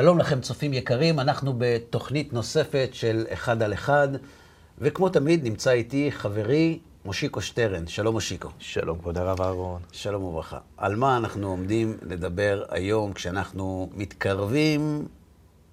[0.00, 4.08] שלום לכם, צופים יקרים, אנחנו בתוכנית נוספת של אחד על אחד,
[4.78, 7.86] וכמו תמיד נמצא איתי חברי מושיקו שטרן.
[7.86, 8.48] שלום מושיקו.
[8.58, 9.82] שלום, כבוד הרב אהרון.
[9.92, 10.58] שלום וברכה.
[10.76, 15.08] על מה אנחנו עומדים לדבר היום כשאנחנו מתקרבים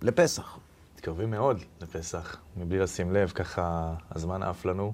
[0.02, 0.58] לפסח?
[0.96, 4.94] מתקרבים מאוד לפסח, מבלי לשים לב, ככה הזמן עף לנו.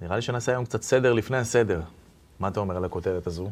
[0.00, 1.80] נראה לי שנעשה היום קצת סדר לפני הסדר.
[2.40, 3.50] מה אתה אומר על הכותרת הזו?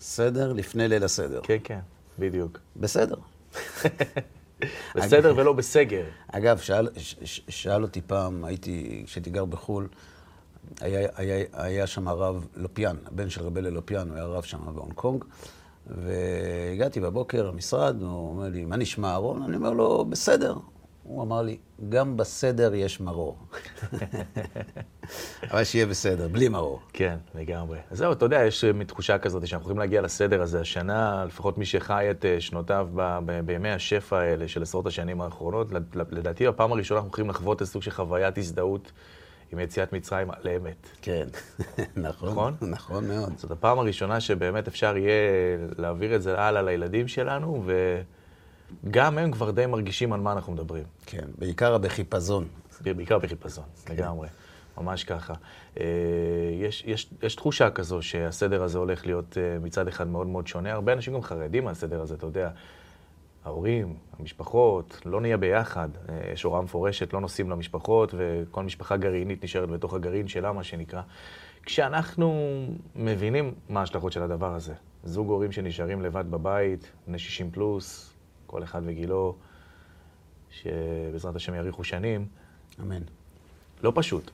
[0.00, 1.40] סדר לפני ליל הסדר.
[1.42, 1.80] כן, כן,
[2.18, 2.58] בדיוק.
[2.76, 3.16] בסדר.
[4.96, 6.04] בסדר ולא בסגר.
[6.28, 9.88] אגב, שאל, ש, ש, שאל אותי פעם, הייתי, כשהייתי גר בחו"ל,
[10.80, 14.92] היה, היה, היה שם הרב לופיאן, הבן של רבי לופיאן, הוא היה רב שם בהונג
[14.92, 15.24] קונג,
[15.86, 19.42] והגעתי בבוקר למשרד, הוא אומר לי, מה נשמע אהרון?
[19.42, 20.54] אני אומר לו, בסדר.
[21.02, 23.38] הוא אמר לי, גם בסדר יש מרור.
[25.50, 26.80] אבל שיהיה בסדר, בלי מרור.
[26.92, 27.78] כן, לגמרי.
[27.90, 31.58] אז זהו, אתה יודע, יש מין תחושה כזאת שאנחנו יכולים להגיע לסדר הזה השנה, לפחות
[31.58, 35.68] מי שחי את אה, שנותיו ב- ב- בימי השפע האלה של עשרות השנים האחרונות,
[36.10, 38.92] לדעתי בפעם הראשונה אנחנו יכולים לחוות איזה סוג של חוויית הזדהות
[39.52, 40.88] עם יציאת מצרים על אמת.
[41.02, 41.28] כן,
[41.96, 42.28] נכון.
[42.28, 42.54] נכון?
[42.60, 43.32] נכון מאוד.
[43.36, 45.12] זאת הפעם הראשונה שבאמת אפשר יהיה
[45.78, 47.64] להעביר את זה הלאה לילדים שלנו,
[48.84, 50.84] וגם הם כבר די מרגישים על מה אנחנו מדברים.
[51.06, 52.48] כן, בעיקר בחיפזון.
[52.80, 53.94] בעיקר בחיפזון, כן.
[53.94, 54.28] לגמרי.
[54.78, 55.34] ממש ככה.
[55.80, 55.84] אה,
[56.60, 60.72] יש, יש, יש תחושה כזו שהסדר הזה הולך להיות אה, מצד אחד מאוד מאוד שונה.
[60.72, 62.50] הרבה אנשים גם חרדים מהסדר הזה, אתה יודע.
[63.44, 65.88] ההורים, המשפחות, לא נהיה ביחד.
[66.08, 70.64] אה, יש הוראה מפורשת, לא נוסעים למשפחות, וכל משפחה גרעינית נשארת בתוך הגרעין שלה, מה
[70.64, 71.02] שנקרא.
[71.62, 72.64] כשאנחנו
[72.96, 78.11] מבינים מה ההשלכות של הדבר הזה, זוג הורים שנשארים לבד בבית, בני 60 פלוס,
[78.52, 79.34] כל אחד וגילו,
[80.50, 82.26] שבעזרת השם יאריכו שנים.
[82.80, 83.02] אמן.
[83.82, 84.30] לא פשוט.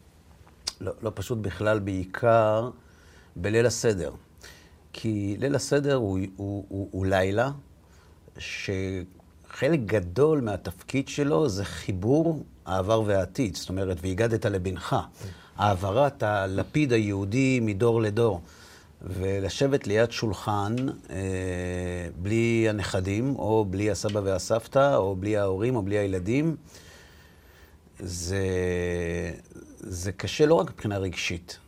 [0.80, 2.70] לא, לא פשוט בכלל, בעיקר
[3.36, 4.12] בליל הסדר.
[4.92, 7.50] כי ליל הסדר הוא, הוא, הוא, הוא לילה
[8.38, 13.56] שחלק גדול מהתפקיד שלו זה חיבור העבר והעתיד.
[13.56, 14.96] זאת אומרת, והגדת לבנך.
[15.56, 18.40] העברת הלפיד היהודי מדור לדור.
[19.02, 20.76] ולשבת ליד שולחן
[21.10, 21.16] אה,
[22.16, 26.56] בלי הנכדים, או בלי הסבא והסבתא, או בלי ההורים, או בלי הילדים,
[27.98, 28.46] זה,
[29.78, 31.58] זה קשה לא רק מבחינה רגשית,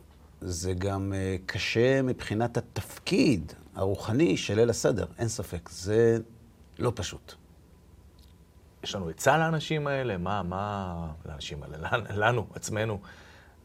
[0.41, 6.17] זה גם אה, קשה מבחינת התפקיד הרוחני של ליל הסדר, אין ספק, זה
[6.79, 7.33] לא פשוט.
[8.83, 10.17] יש לנו עצה לאנשים האלה?
[10.17, 12.99] מה, מה, לאנשים האלה, לנו, עצמנו.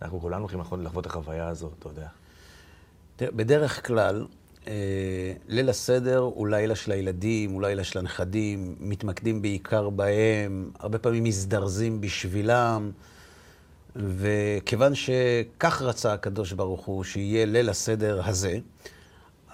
[0.02, 2.08] אנחנו כולנו הולכים לחוות את החוויה הזאת, אתה יודע.
[3.22, 4.26] בדרך כלל,
[4.68, 10.98] אה, ליל הסדר הוא לילה של הילדים, הוא לילה של הנכדים, מתמקדים בעיקר בהם, הרבה
[10.98, 12.90] פעמים מזדרזים בשבילם,
[13.96, 18.58] וכיוון שכך רצה הקדוש ברוך הוא שיהיה ליל הסדר הזה,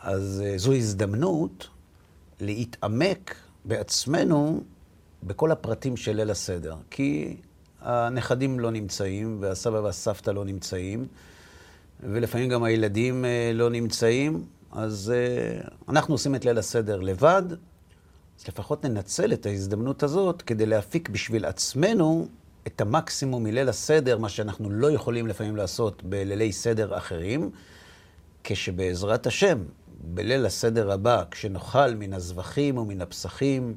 [0.03, 1.69] אז אה, זו הזדמנות
[2.41, 3.35] להתעמק
[3.65, 4.63] בעצמנו
[5.23, 6.77] בכל הפרטים של ליל הסדר.
[6.91, 7.37] כי
[7.81, 11.07] הנכדים לא נמצאים, והסבא והסבתא לא נמצאים,
[12.03, 17.43] ולפעמים גם הילדים אה, לא נמצאים, אז אה, אנחנו עושים את ליל הסדר לבד,
[18.41, 22.29] אז לפחות ננצל את ההזדמנות הזאת כדי להפיק בשביל עצמנו
[22.67, 27.51] את המקסימום מליל הסדר, מה שאנחנו לא יכולים לפעמים לעשות בלילי סדר אחרים,
[28.45, 29.59] כשבעזרת השם,
[30.05, 33.75] בליל הסדר הבא, כשנאכל מן הזבחים ומן הפסחים,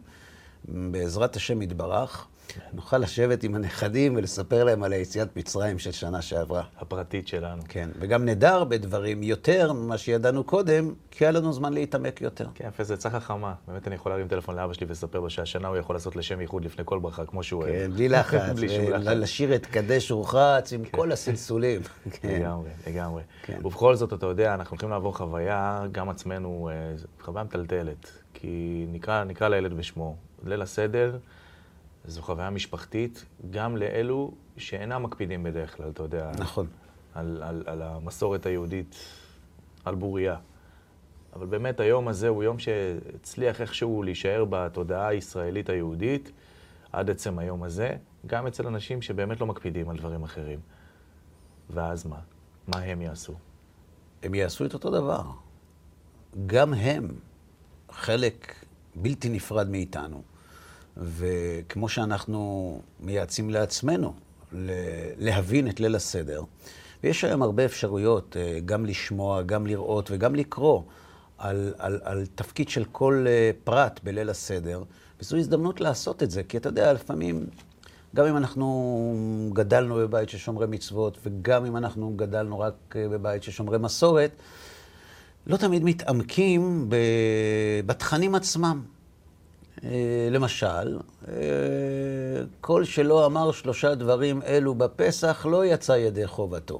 [0.68, 2.28] בעזרת השם יתברך,
[2.74, 6.64] נוכל לשבת עם הנכדים ולספר להם על היציאת מצרים של שנה שעברה.
[6.78, 7.62] הפרטית שלנו.
[7.68, 12.48] כן, וגם נדע הרבה דברים יותר ממה שידענו קודם, כי היה לנו זמן להתעמק יותר.
[12.56, 13.54] כן, יפה, זה עצה חכמה.
[13.68, 16.66] באמת אני יכול להרים טלפון לאבא שלי ולספר לו שהשנה הוא יכול לעשות לשם ייחוד
[16.66, 17.74] לפני כל ברכה, כמו שהוא אוהב.
[17.74, 18.42] כן, בלי לחץ.
[18.56, 19.08] בלי שום לחץ.
[19.08, 20.98] לשיר את קדש ורחץ עם כן.
[20.98, 21.82] כל הסלסולים.
[22.22, 22.42] כן.
[22.42, 23.22] לגמרי, לגמרי.
[23.44, 23.60] כן.
[23.64, 28.12] ובכל זאת, אתה יודע, אנחנו הולכים לעבור חוויה, גם עצמנו, אה, חוויה מטלטלת.
[28.34, 28.86] כי
[29.26, 30.16] נקרא לילד בשמו.
[30.46, 31.18] ליל הסדר,
[32.08, 36.32] זו חוויה משפחתית, גם לאלו שאינם מקפידים בדרך כלל, אתה יודע.
[36.40, 36.68] נכון.
[37.14, 38.96] על, על, על המסורת היהודית,
[39.86, 40.38] על בוריה.
[41.34, 46.32] אבל באמת היום הזה הוא יום שהצליח איכשהו להישאר בתודעה הישראלית היהודית
[46.92, 47.96] עד עצם היום הזה,
[48.28, 50.60] גם אצל אנשים שבאמת לא מקפידים על דברים אחרים.
[51.70, 52.20] ואז מה?
[52.68, 53.34] מה הם יעשו?
[54.24, 55.22] הם יעשו את אותו דבר.
[56.46, 57.08] גם הם
[57.92, 58.56] חלק
[58.96, 60.24] בלתי נפרד מאיתנו.
[60.98, 64.14] וכמו שאנחנו מייעצים לעצמנו
[65.18, 66.42] להבין את ליל הסדר,
[67.04, 70.82] ויש היום הרבה אפשרויות, אה, גם לשמוע, גם לראות וגם לקרוא
[71.38, 74.84] על, על, על תפקיד של כל אה, פרט בליל הסדר,
[75.22, 77.46] וזו הזדמנות לעשות את זה, כי אתה יודע, לפעמים,
[78.16, 83.44] גם אם אנחנו גדלנו בבית של שומרי מצוות, וגם אם אנחנו גדלנו רק אה, בבית
[83.44, 84.32] של שומרי מסורת,
[85.48, 86.90] לא תמיד מתעמקים
[87.86, 88.95] בתכנים עצמם.
[89.84, 91.34] אה, למשל, אה,
[92.62, 96.80] כל שלא אמר שלושה דברים אלו בפסח לא יצא ידי חובתו.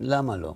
[0.00, 0.54] למה לא?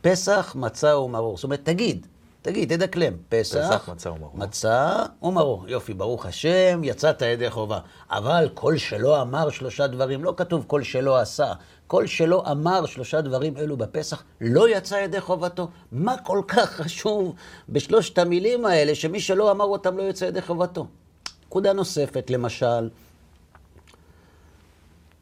[0.00, 1.36] פסח, מצה ומרור.
[1.36, 2.06] זאת אומרת, תגיד,
[2.42, 3.12] תגיד, תדקלם.
[3.28, 4.30] פסח, פסח, מצה ומרור.
[4.34, 5.64] מצה ומרור.
[5.68, 7.78] יופי, ברוך השם, יצאת ידי חובה.
[8.10, 11.52] אבל כל שלא אמר שלושה דברים, לא כתוב כל שלא עשה.
[11.86, 15.68] כל שלא אמר שלושה דברים אלו בפסח, לא יצא ידי חובתו.
[15.92, 17.34] מה כל כך חשוב
[17.68, 20.86] בשלושת המילים האלה, שמי שלא אמר אותם לא יצא ידי חובתו?
[21.46, 22.90] נקודה נוספת, למשל,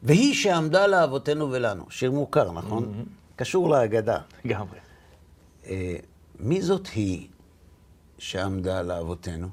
[0.03, 2.83] והיא שעמדה לאבותינו ולנו, שיר מוכר, נכון?
[2.83, 3.35] Mm-hmm.
[3.35, 4.17] קשור להגדה.
[4.45, 4.79] לגמרי.
[5.65, 5.95] אה,
[6.39, 7.27] מי זאת היא
[8.17, 9.47] שעמדה לאבותינו?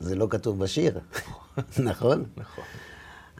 [0.00, 1.00] זה לא כתוב בשיר,
[1.88, 2.24] נכון?
[2.36, 2.64] נכון.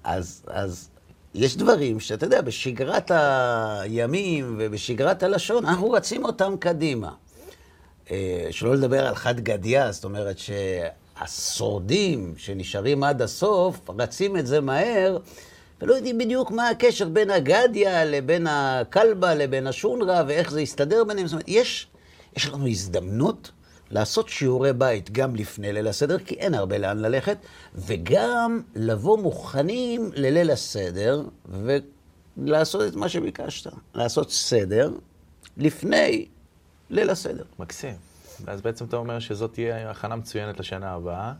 [0.05, 0.89] אז, אז
[1.35, 3.11] יש דברים שאתה יודע, בשגרת
[3.81, 7.13] הימים ובשגרת הלשון, אנחנו רצים אותם קדימה.
[8.11, 10.37] אה, שלא לדבר על חד גדיא, זאת אומרת
[11.19, 15.19] שהשורדים שנשארים עד הסוף, רצים את זה מהר,
[15.83, 21.27] ולא יודעים בדיוק מה הקשר בין הגדיא לבין הכלבה לבין השונרה, ואיך זה יסתדר ביניהם.
[21.27, 21.87] זאת אומרת, יש,
[22.37, 23.51] יש לנו הזדמנות
[23.95, 27.39] לעשות שיעורי בית גם לפני ליל הסדר, כי אין הרבה לאן ללכת,
[27.75, 31.23] וגם לבוא מוכנים לליל הסדר,
[32.37, 34.93] ולעשות את מה שביקשת, לעשות סדר
[35.57, 36.27] לפני
[36.91, 37.45] ליל הסדר.
[37.59, 37.97] מקסים.
[38.47, 41.33] אז בעצם אתה אומר שזאת תהיה הכנה מצוינת לשנה הבאה,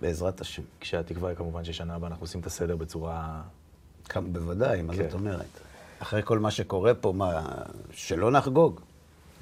[0.00, 0.62] בעזרת השם.
[0.80, 3.42] כשהתקווה היא כמובן ששנה הבאה אנחנו עושים את הסדר בצורה...
[4.04, 5.02] כמה, בוודאי, מה כן.
[5.02, 5.60] זאת אומרת?
[5.98, 7.42] אחרי כל מה שקורה פה, מה,
[7.90, 8.80] שלא נחגוג?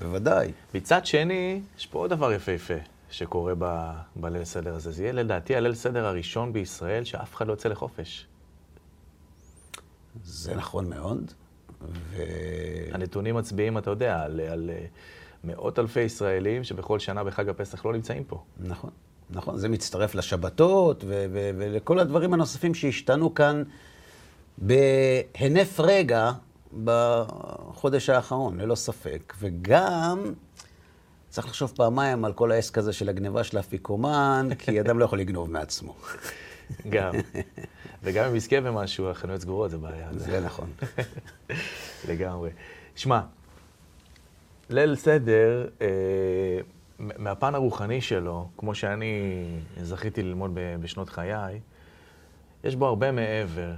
[0.01, 0.53] בוודאי.
[0.75, 2.75] מצד שני, יש פה עוד דבר יפהפה
[3.11, 4.91] שקורה ב- בליל הסדר הזה.
[4.91, 8.27] זה יהיה לדעתי הליל הסדר הראשון בישראל שאף אחד לא יוצא לחופש.
[10.25, 11.33] זה נכון מאוד,
[12.11, 12.23] ו...
[12.93, 14.87] הנתונים מצביעים, אתה יודע, על, על אה,
[15.45, 18.43] מאות אלפי ישראלים שבכל שנה בחג הפסח לא נמצאים פה.
[18.61, 18.91] נכון,
[19.31, 19.59] נכון.
[19.59, 23.63] זה מצטרף לשבתות ו- ו- ולכל הדברים הנוספים שהשתנו כאן
[24.59, 26.33] בהינף רגע
[26.85, 29.35] בחודש האחרון, ללא ספק.
[29.39, 30.33] וגם
[31.29, 35.21] צריך לחשוב פעמיים על כל העסק הזה של הגניבה של האפיקומן, כי אדם לא יכול
[35.21, 35.95] לגנוב מעצמו.
[36.89, 37.15] גם.
[38.03, 40.09] וגם אם יזכה במשהו, החנויות סגורות, זה בעיה.
[40.13, 40.71] זה נכון.
[42.09, 42.51] לגמרי.
[42.97, 43.21] שמע,
[44.71, 45.87] ליל סדר, אה,
[46.99, 49.45] מהפן הרוחני שלו, כמו שאני
[49.83, 50.51] זכיתי ללמוד
[50.81, 51.61] בשנות חיי,
[52.65, 53.73] יש בו הרבה מעבר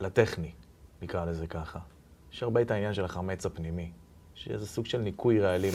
[0.00, 0.50] לטכני,
[1.02, 1.78] נקרא לזה ככה.
[2.32, 3.90] יש הרבה את העניין של החמץ הפנימי,
[4.34, 5.72] שזה סוג של ניקוי רעלים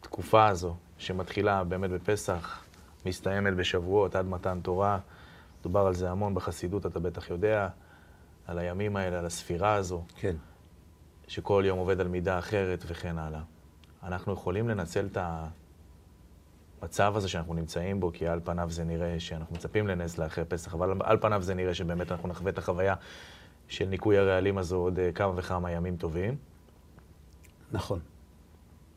[0.00, 2.64] בתקופה הזו, שמתחילה באמת בפסח,
[3.06, 4.98] מסתיימת בשבועות עד מתן תורה.
[5.62, 7.68] דובר על זה המון בחסידות, אתה בטח יודע,
[8.46, 10.04] על הימים האלה, על הספירה הזו.
[10.16, 10.36] כן.
[11.28, 13.40] שכל יום עובד על מידה אחרת וכן הלאה.
[14.02, 15.18] אנחנו יכולים לנצל את
[16.82, 20.74] המצב הזה שאנחנו נמצאים בו, כי על פניו זה נראה שאנחנו מצפים לנס לאחרי פסח,
[20.74, 22.94] אבל על פניו זה נראה שבאמת אנחנו נחווה את החוויה
[23.68, 26.36] של ניקוי הרעלים הזו עוד אה, כמה וכמה ימים טובים.
[27.72, 27.98] נכון.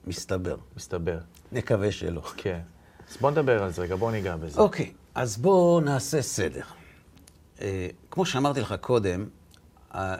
[0.07, 0.57] מסתבר.
[0.77, 1.19] מסתבר.
[1.51, 2.21] נקווה שלא.
[2.37, 2.59] כן.
[3.09, 4.59] אז בוא נדבר על זה רגע, בוא ניגע בזה.
[4.59, 6.63] אוקיי, אז בואו נעשה סדר.
[7.61, 9.25] אה, כמו שאמרתי לך קודם,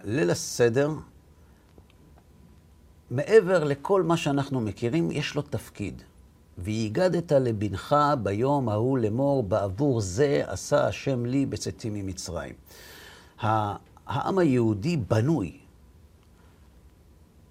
[0.04, 0.90] ליל הסדר,
[3.12, 6.02] מעבר לכל מה שאנחנו מכירים, יש לו תפקיד.
[6.58, 12.54] והגדת לבנך ביום ההוא לאמור, בעבור זה עשה השם לי בצאתי ממצרים.
[14.08, 15.58] העם היהודי בנוי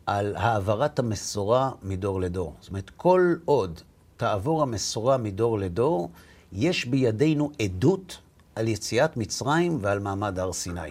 [0.06, 2.54] על העברת המסורה מדור לדור.
[2.60, 3.80] זאת אומרת, כל עוד
[4.16, 6.10] תעבור המסורה מדור לדור,
[6.52, 8.18] יש בידינו עדות
[8.54, 10.90] על יציאת מצרים ועל מעמד הר סיני.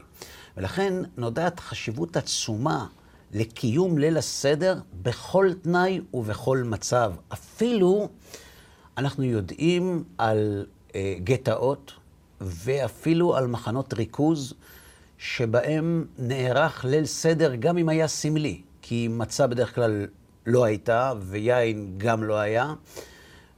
[0.58, 2.88] ולכן נודעת חשיבות עצומה
[3.32, 7.14] לקיום ליל הסדר בכל תנאי ובכל מצב.
[7.34, 8.10] אפילו
[8.98, 11.92] אנחנו יודעים על אה, גטאות
[12.42, 14.54] ואפילו על מחנות ריכוז
[15.20, 20.08] שבהם נערך ליל סדר גם אם היה סמלי, כי מצה בדרך כלל
[20.46, 22.74] לא הייתה ויין גם לא היה.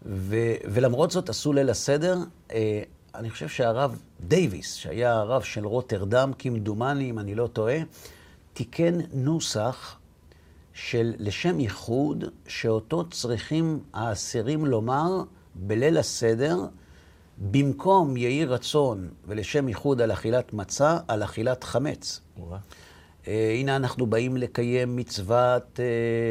[0.05, 2.17] ו- ולמרות זאת עשו ליל הסדר.
[2.51, 2.81] אה,
[3.15, 7.77] אני חושב שהרב דייוויס, שהיה הרב של רוטרדם, כמדומני, אם אני לא טועה,
[8.53, 9.97] תיקן נוסח
[10.73, 15.23] של לשם ייחוד, שאותו צריכים האסירים לומר
[15.55, 16.57] בליל הסדר,
[17.41, 22.21] במקום יהי רצון ולשם ייחוד על אכילת מצה, על אכילת חמץ.
[23.27, 25.85] אה, הנה אנחנו באים לקיים מצוות אה,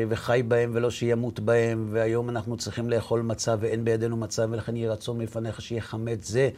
[0.09, 4.89] וחי בהם ולא שימות בהם, והיום אנחנו צריכים לאכול מצה ואין בידינו מצה, ולכן יהי
[4.89, 6.51] רצון מלפניך שיהיה חמץ זה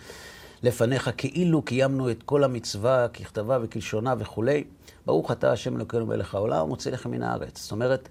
[0.63, 4.65] לפניך, כאילו קיימנו את כל המצווה ככתבה וכלשונה וכולי.
[5.07, 7.63] ברוך אתה השם אלוקינו מלך העולם, ומוציא לכם מן הארץ.
[7.63, 8.09] זאת אומרת,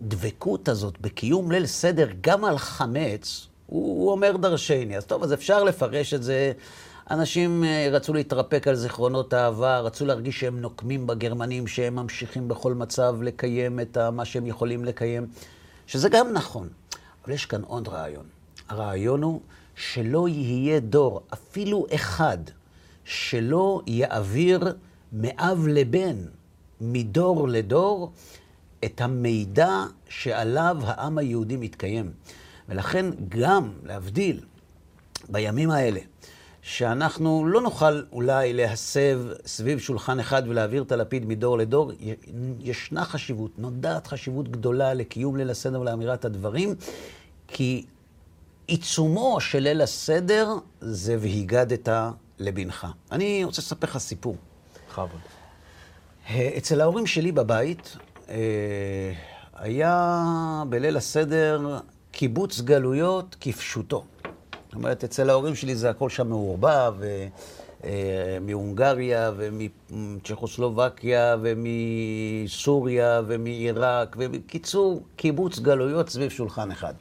[0.00, 4.96] הדבקות הזאת בקיום ליל סדר גם על חמץ, הוא, הוא אומר דרשני.
[4.96, 6.52] אז טוב, אז אפשר לפרש את זה.
[7.10, 12.74] אנשים אה, רצו להתרפק על זיכרונות העבר, רצו להרגיש שהם נוקמים בגרמנים, שהם ממשיכים בכל
[12.74, 15.26] מצב לקיים את מה שהם יכולים לקיים,
[15.86, 16.68] שזה גם נכון.
[17.24, 18.24] אבל יש כאן עוד רעיון.
[18.68, 19.40] הרעיון הוא
[19.76, 22.38] שלא יהיה דור, אפילו אחד,
[23.04, 24.74] שלא יעביר
[25.12, 26.16] מאב לבן,
[26.80, 28.12] מדור לדור,
[28.84, 32.12] את המידע שעליו העם היהודי מתקיים.
[32.68, 34.40] ולכן גם, להבדיל,
[35.28, 36.00] בימים האלה,
[36.62, 41.92] שאנחנו לא נוכל אולי להסב סביב שולחן אחד ולהעביר את הלפיד מדור לדור,
[42.60, 46.74] ישנה חשיבות, נודעת חשיבות גדולה לקיום ליל הסדר ולאמירת הדברים,
[47.48, 47.84] כי
[48.66, 51.88] עיצומו של ליל הסדר זה והיגדת
[52.38, 52.86] לבנך.
[53.12, 54.36] אני רוצה לספר לך סיפור.
[54.88, 55.20] בכבוד.
[56.56, 58.02] אצל ההורים שלי בבית אה,
[59.54, 61.78] היה בליל הסדר
[62.12, 64.04] קיבוץ גלויות כפשוטו.
[64.66, 66.94] זאת אומרת, אצל ההורים שלי זה הכל שם מעורבב,
[67.84, 76.94] אה, מהונגריה ומצ'כוסלובקיה ומסוריה ומעיראק, ובקיצור, קיבוץ גלויות סביב שולחן אחד.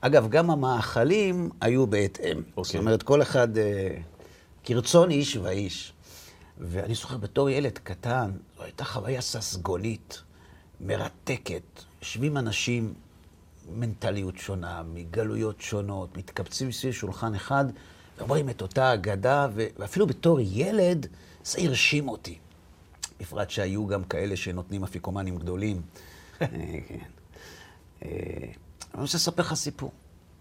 [0.00, 2.38] אגב, גם המאכלים היו בהתאם.
[2.38, 2.56] Okay.
[2.56, 2.64] אוקיי.
[2.64, 3.88] זאת אומרת, כל אחד, אה,
[4.64, 5.92] כרצון איש ואיש.
[6.58, 10.22] ואני זוכר בתור ילד קטן, זו הייתה חוויה ססגונית,
[10.82, 11.62] מרתקת.
[12.00, 12.94] יושבים אנשים,
[13.72, 17.64] מנטליות שונה, מגלויות שונות, מתקבצים סביב שולחן אחד,
[18.18, 21.06] ואומרים את אותה אגדה, ואפילו בתור ילד,
[21.44, 22.38] זה הרשים אותי.
[23.20, 25.82] בפרט שהיו גם כאלה שנותנים אפיקומנים גדולים.
[26.42, 26.46] אה,
[26.88, 26.98] כן.
[28.04, 28.08] אה,
[28.94, 29.92] אני רוצה לספר לך סיפור.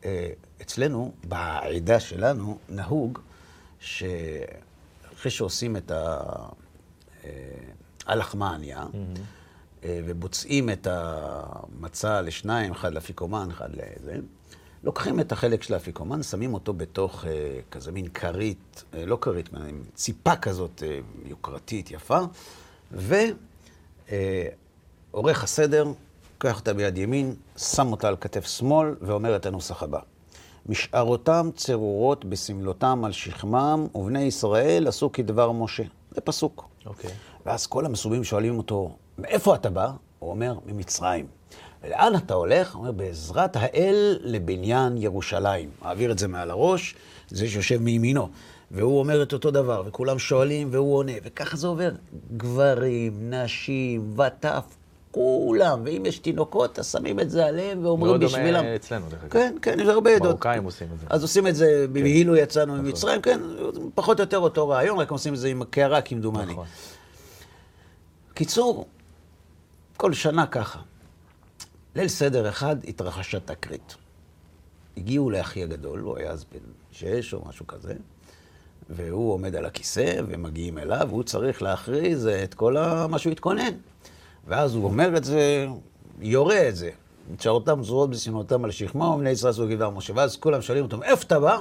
[0.05, 0.29] אה,
[0.62, 3.19] אצלנו, בעדה שלנו, נהוג
[3.79, 5.91] שאחרי שעושים את
[8.05, 9.19] הלחמניה, mm-hmm.
[9.85, 14.15] ובוצעים את המצה לשניים, אחד לאפיקומן, אחד לזה,
[14.83, 17.25] לוקחים את החלק של האפיקומן, שמים אותו בתוך
[17.71, 19.50] כזה מין כרית, לא כרית,
[19.95, 20.83] ציפה כזאת
[21.25, 22.19] יוקרתית, יפה,
[25.11, 25.85] ועורך הסדר
[26.33, 30.00] לוקח אותה ביד ימין, שם אותה על כתף שמאל, ואומר את הנוסח הבא:
[30.65, 35.83] משארותם צרורות בסמלותם על שכמם, ובני ישראל עשו כדבר משה.
[36.11, 36.67] זה פסוק.
[36.85, 37.09] אוקיי.
[37.09, 37.13] Okay.
[37.45, 39.91] ואז כל המסובים שואלים אותו, מאיפה אתה בא?
[40.19, 41.25] הוא אומר, ממצרים.
[41.83, 42.73] ולאן אתה הולך?
[42.75, 45.69] הוא אומר, בעזרת האל לבניין ירושלים.
[45.81, 46.95] מעביר את זה מעל הראש,
[47.29, 48.29] זה שיושב מימינו.
[48.71, 51.91] והוא אומר את אותו דבר, וכולם שואלים והוא עונה, וככה זה עובר.
[52.37, 54.63] גברים, נשים, וטף,
[55.11, 58.53] כולם, ואם יש תינוקות, אז שמים את זה עליהם ואומרים בשבילם.
[58.53, 59.31] מאוד דומה אצלנו, דרך אגב.
[59.31, 60.27] כן, כן, יש הרבה עדות.
[60.27, 61.05] מרוקאים עושים את זה.
[61.09, 61.93] אז עושים את זה, כן.
[61.93, 62.85] בהילו יצאנו נכון.
[62.85, 63.39] ממצרים, כן,
[63.95, 66.51] פחות או יותר אותו רעיון, רק עושים את זה עם קערה, כמדומני.
[66.51, 66.65] נכון.
[68.33, 68.85] קיצור,
[70.01, 70.79] כל שנה ככה.
[71.96, 73.96] ליל סדר אחד התרחשה תקרית.
[74.98, 76.60] הגיעו לאחי הגדול, הוא היה אז בן
[76.91, 77.93] שש או משהו כזה,
[78.89, 82.75] והוא עומד על הכיסא, ומגיעים אליו, והוא צריך להכריז את כל
[83.10, 83.74] מה שהוא התכונן.
[84.48, 85.67] ואז הוא אומר את זה,
[86.20, 86.89] יורה את זה.
[87.38, 90.13] צ'רתם זרועות בשנאותם על שכמה, ובני ישראל עשו גבעה משה.
[90.15, 91.55] ואז כולם שואלים אותו, מאיפה אתה בא?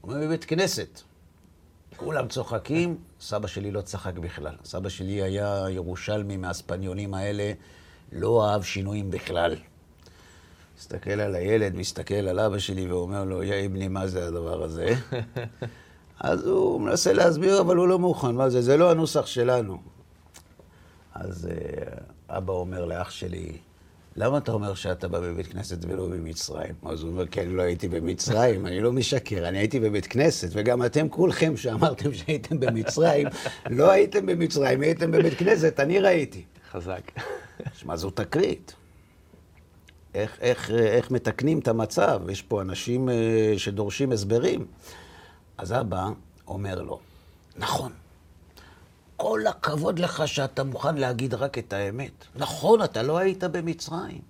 [0.00, 1.00] הוא אומר, בבית כנסת.
[1.96, 4.54] כולם צוחקים, סבא שלי לא צחק בכלל.
[4.64, 7.52] סבא שלי היה ירושלמי מהספניונים האלה,
[8.12, 9.56] לא אהב שינויים בכלל.
[10.78, 14.94] מסתכל על הילד, מסתכל על אבא שלי ואומר לו, יא אבני, מה זה הדבר הזה?
[16.20, 18.34] אז הוא מנסה להסביר, אבל הוא לא מוכן.
[18.34, 18.62] מה זה?
[18.62, 19.78] זה לא הנוסח שלנו.
[21.14, 23.52] אז uh, אבא אומר לאח שלי,
[24.16, 26.74] למה אתה אומר שאתה בא בבית כנסת ולא במצרים?
[26.86, 30.84] אז הוא אומר, כן, לא הייתי במצרים, אני לא משקר, אני הייתי בבית כנסת, וגם
[30.84, 33.26] אתם כולכם שאמרתם שהייתם במצרים,
[33.70, 36.44] לא הייתם במצרים, הייתם בבית כנסת, אני ראיתי.
[36.70, 37.02] חזק.
[37.74, 38.74] שמע, זו תקרית.
[40.14, 42.20] איך, איך, איך מתקנים את המצב?
[42.30, 43.12] יש פה אנשים uh,
[43.58, 44.66] שדורשים הסברים.
[45.58, 46.08] אז אבא
[46.48, 47.00] אומר לו,
[47.56, 47.92] נכון,
[49.16, 52.24] כל הכבוד לך שאתה מוכן להגיד רק את האמת.
[52.34, 54.20] נכון, אתה לא היית במצרים.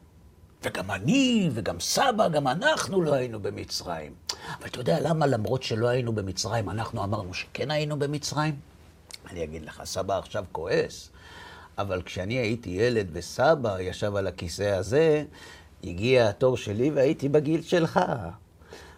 [0.63, 4.15] וגם אני, וגם סבא, גם אנחנו לא היינו במצרים.
[4.59, 8.57] אבל אתה יודע למה למרות שלא היינו במצרים, אנחנו אמרנו שכן היינו במצרים?
[9.31, 11.11] אני אגיד לך, סבא עכשיו כועס,
[11.79, 15.25] אבל כשאני הייתי ילד וסבא ישב על הכיסא הזה,
[15.85, 18.01] הגיע התור שלי והייתי בגיל שלך.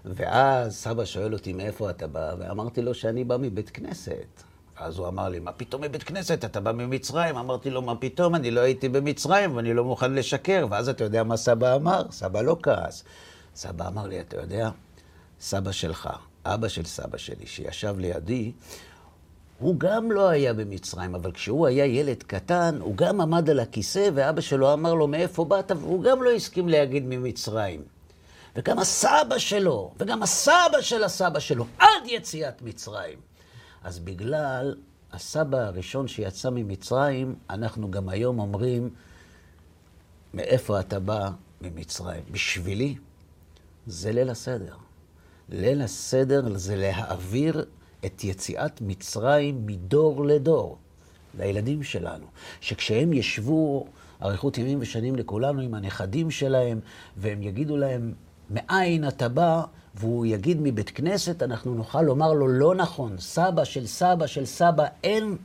[0.05, 4.43] ואז סבא שואל אותי מאיפה אתה בא, ואמרתי לו שאני בא מבית כנסת.
[4.77, 6.45] אז הוא אמר לי, מה פתאום מבית כנסת?
[6.45, 7.37] אתה בא ממצרים.
[7.37, 8.35] אמרתי לו, מה פתאום?
[8.35, 10.67] אני לא הייתי במצרים ואני לא מוכן לשקר.
[10.71, 12.03] ואז אתה יודע מה סבא אמר?
[12.11, 13.05] סבא לא כעס.
[13.55, 14.71] סבא אמר לי, אתה יודע,
[15.41, 16.09] סבא שלך,
[16.45, 18.53] אבא של סבא שלי, שישב לידי,
[19.65, 24.11] הוא גם לא היה במצרים, אבל כשהוא היה ילד קטן, הוא גם עמד על הכיסא,
[24.15, 25.71] ואבא שלו אמר לו, מאיפה באת?
[25.71, 27.83] והוא גם לא הסכים להגיד ממצרים.
[28.57, 33.19] וגם הסבא שלו, וגם הסבא של הסבא שלו, עד יציאת מצרים.
[33.85, 34.75] אז בגלל
[35.13, 38.91] הסבא הראשון שיצא ממצרים, אנחנו גם היום אומרים,
[40.35, 41.31] מאיפה אתה בא?
[41.61, 42.23] ממצרים.
[42.31, 42.97] בשבילי,
[43.87, 44.77] זה ליל הסדר.
[45.49, 47.65] ליל הסדר זה להעביר
[48.07, 50.79] את יציאת מצרים מדור לדור,
[51.39, 52.27] לילדים שלנו.
[52.61, 53.87] שכשהם ישבו
[54.23, 56.81] אריכות ימים ושנים לכולנו עם הנכדים שלהם,
[57.17, 58.13] והם יגידו להם,
[58.51, 59.63] מאין אתה בא?
[59.95, 64.85] והוא יגיד מבית כנסת, אנחנו נוכל לומר לו, לא נכון, סבא של סבא של סבא,
[65.05, 65.37] אין,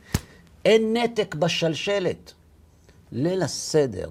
[0.64, 2.32] אין נתק בשלשלת.
[3.12, 4.08] ליל הסדר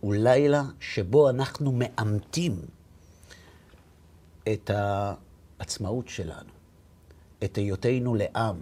[0.00, 2.56] הוא לילה שבו אנחנו מאמתים
[4.52, 6.50] את העצמאות שלנו,
[7.44, 8.56] את היותנו לעם,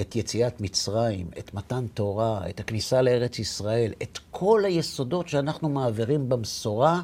[0.00, 6.28] את יציאת מצרים, את מתן תורה, את הכניסה לארץ ישראל, את כל היסודות שאנחנו מעבירים
[6.28, 7.02] במסורה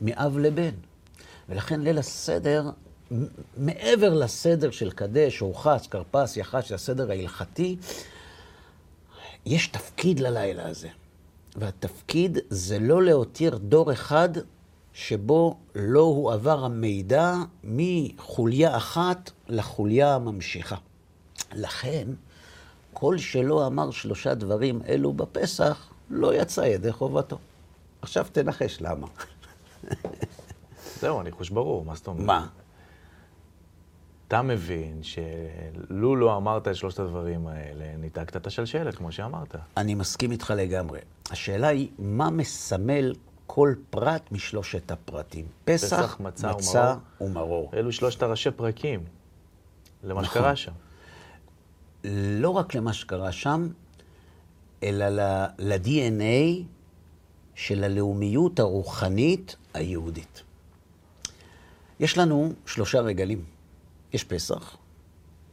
[0.00, 0.74] מאב לבן.
[1.48, 2.70] ולכן ליל הסדר,
[3.56, 7.76] מעבר לסדר של קדש, אורחץ, כרפס, יחס, של הסדר ההלכתי,
[9.46, 10.88] יש תפקיד ללילה הזה.
[11.56, 14.28] והתפקיד זה לא להותיר דור אחד
[14.92, 20.76] שבו לא הועבר המידע מחוליה אחת לחוליה הממשיכה.
[21.52, 22.08] לכן,
[22.92, 27.38] כל שלא אמר שלושה דברים אלו בפסח, לא יצא ידי חובתו.
[28.02, 29.06] עכשיו תנחש למה.
[31.00, 32.26] זהו, הניחוש ברור, מה זאת אומרת?
[32.26, 32.46] מה?
[34.28, 39.54] אתה מבין שלו לא אמרת את שלושת הדברים האלה, ניתקת את השלשלת, כמו שאמרת.
[39.76, 41.00] אני מסכים איתך לגמרי.
[41.30, 43.14] השאלה היא, מה מסמל
[43.52, 45.46] כל פרט משלושת הפרטים?
[45.64, 47.30] פסח, פסח, מצה מצה ומרור.
[47.30, 47.70] ומרור.
[47.74, 49.04] אלו שלושת הראשי פרקים
[50.04, 50.34] למה נכון.
[50.34, 50.72] שקרה שם.
[52.40, 53.68] לא רק למה שקרה שם,
[54.82, 55.04] אלא
[55.58, 56.62] ל-DNA
[57.54, 60.42] של הלאומיות הרוחנית היהודית.
[62.00, 63.44] יש לנו שלושה רגלים.
[64.12, 64.76] יש פסח,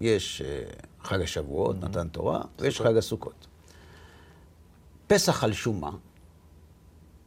[0.02, 0.64] יש אה,
[1.04, 3.48] חג השבועות, מתן תורה, ויש חג הסוכות.
[5.08, 5.92] פסח על שום מה?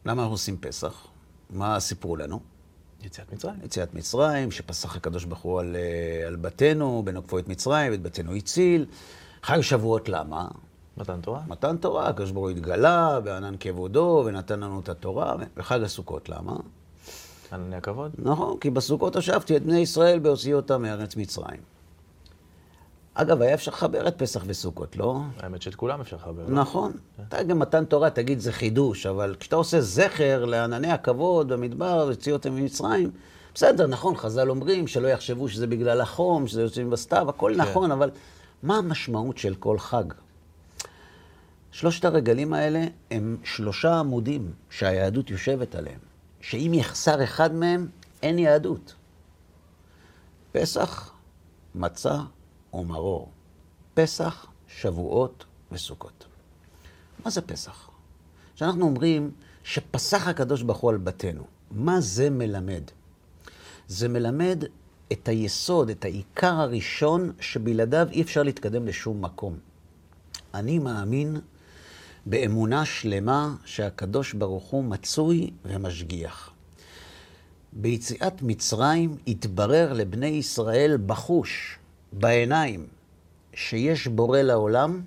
[0.07, 1.07] למה אנחנו עושים פסח?
[1.51, 2.41] מה סיפרו לנו?
[3.03, 3.55] יציאת מצרים.
[3.65, 8.35] יציאת מצרים, שפסח הקדוש ברוך הוא על, אה, על בתינו, בנוקפו את מצרים, ואת בתינו
[8.35, 8.87] הציל.
[9.43, 10.49] חג שבועות למה?
[10.97, 11.41] מתן תורה.
[11.49, 15.37] מתן תורה, הקדוש ברוך הוא התגלה, בענן כבודו, ונתן לנו את התורה.
[15.57, 16.57] וחג הסוכות למה?
[17.53, 18.13] ענני הכבוד.
[18.19, 21.61] נכון, כי בסוכות הושבתי את בני ישראל בהוציא אותם מארץ מצרים.
[23.20, 25.20] אגב, היה אפשר לחבר את פסח וסוכות, לא?
[25.40, 26.42] האמת שאת כולם אפשר לחבר.
[26.48, 26.92] נכון.
[27.28, 32.33] אתה גם מתן תורה, תגיד זה חידוש, אבל כשאתה עושה זכר לענני הכבוד במדבר, והוציא
[32.33, 33.11] אותם ממצרים,
[33.54, 37.61] בסדר, נכון, חז"ל אומרים שלא יחשבו שזה בגלל החום, שזה יוצאים בסתיו, הכל כן.
[37.61, 38.11] נכון, אבל
[38.62, 40.04] מה המשמעות של כל חג?
[41.72, 45.98] שלושת הרגלים האלה הם שלושה עמודים שהיהדות יושבת עליהם,
[46.40, 47.88] שאם יחסר אחד מהם,
[48.22, 48.94] אין יהדות.
[50.52, 51.12] פסח,
[51.74, 52.18] מצה
[52.74, 53.30] ומרור.
[53.94, 56.26] פסח, שבועות וסוכות.
[57.24, 57.90] מה זה פסח?
[58.54, 59.30] כשאנחנו אומרים
[59.64, 62.83] שפסח הקדוש ברוך הוא על בתינו, מה זה מלמד?
[63.88, 64.64] זה מלמד
[65.12, 69.59] את היסוד, את העיקר הראשון, שבלעדיו אי אפשר להתקדם לשום מקום.
[70.54, 71.37] אני מאמין
[72.26, 76.50] באמונה שלמה שהקדוש ברוך הוא מצוי ומשגיח.
[77.72, 81.78] ביציאת מצרים התברר לבני ישראל בחוש,
[82.12, 82.87] בעיניים,
[83.55, 85.03] שיש בורא לעולם,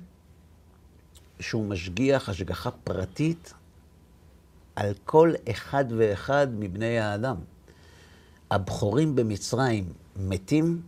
[1.39, 3.53] שהוא משגיח השגחה פרטית
[4.75, 7.35] על כל אחד ואחד מבני האדם.
[8.51, 10.81] הבכורים במצרים מתים,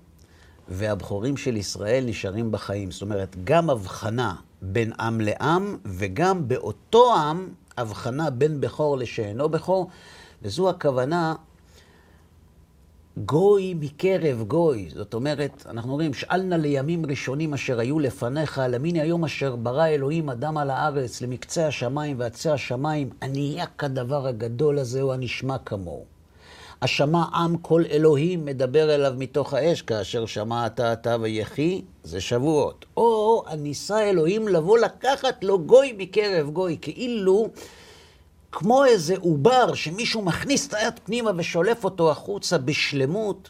[0.67, 2.91] והבכורים של ישראל נשארים בחיים.
[2.91, 9.89] זאת אומרת, גם הבחנה בין עם לעם, וגם באותו עם, הבחנה בין בכור לשאינו בכור,
[10.41, 11.35] וזו הכוונה
[13.17, 14.89] גוי מקרב גוי.
[14.93, 19.87] זאת אומרת, אנחנו אומרים, שאל נא לימים ראשונים אשר היו לפניך, למיני היום אשר ברא
[19.87, 26.05] אלוהים אדם על הארץ, למקצה השמיים ועצי השמיים, הנהיה כדבר הגדול הזה, או הנשמע כמוהו.
[26.81, 32.85] השמע עם כל אלוהים מדבר אליו מתוך האש, כאשר שמעת אתה ויחי, זה שבועות.
[32.97, 37.47] או הניסה אלוהים לבוא לקחת לו גוי מקרב גוי, כאילו
[38.57, 43.49] כמו איזה עובר שמישהו מכניס את היד פנימה ושולף אותו החוצה בשלמות,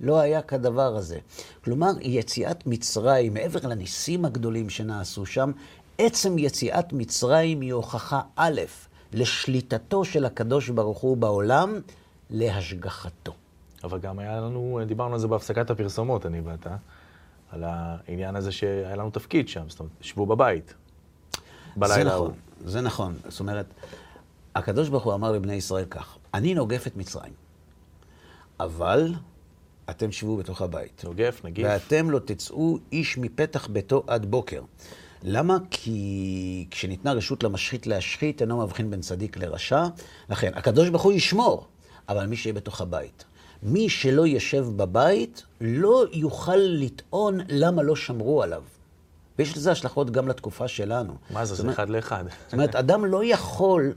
[0.00, 1.18] לא היה כדבר הזה.
[1.64, 5.50] כלומר, יציאת מצרים, מעבר לניסים הגדולים שנעשו שם,
[5.98, 8.60] עצם יציאת מצרים היא הוכחה א',
[9.12, 11.80] לשליטתו של הקדוש ברוך הוא בעולם,
[12.30, 13.32] להשגחתו.
[13.84, 16.76] אבל גם היה לנו, דיברנו על זה בהפסקת הפרסומות, אני ואתה,
[17.52, 20.74] על העניין הזה שהיה לנו תפקיד שם, זאת אומרת, שבו בבית.
[21.76, 22.32] בלילה זה נכון,
[22.64, 23.16] זה נכון.
[23.28, 23.66] זאת אומרת,
[24.54, 27.32] הקדוש ברוך הוא אמר לבני ישראל כך, אני נוגף את מצרים,
[28.60, 29.14] אבל
[29.90, 31.04] אתם שבו בתוך הבית.
[31.04, 31.66] נוגף, נגיף.
[31.68, 34.62] ואתם לא תצאו איש מפתח ביתו עד בוקר.
[35.22, 35.58] למה?
[35.70, 39.86] כי כשניתנה רשות למשחית להשחית, אינו מבחין בין צדיק לרשע.
[40.30, 41.66] לכן, הקדוש ברוך הוא ישמור,
[42.08, 43.24] אבל מי שיהיה בתוך הבית.
[43.62, 48.62] מי שלא ישב בבית, לא יוכל לטעון למה לא שמרו עליו.
[49.38, 51.14] ויש לזה השלכות גם לתקופה שלנו.
[51.30, 51.54] מה זה?
[51.54, 52.24] זה אחד לאחד.
[52.44, 53.92] זאת אומרת, אדם לא יכול,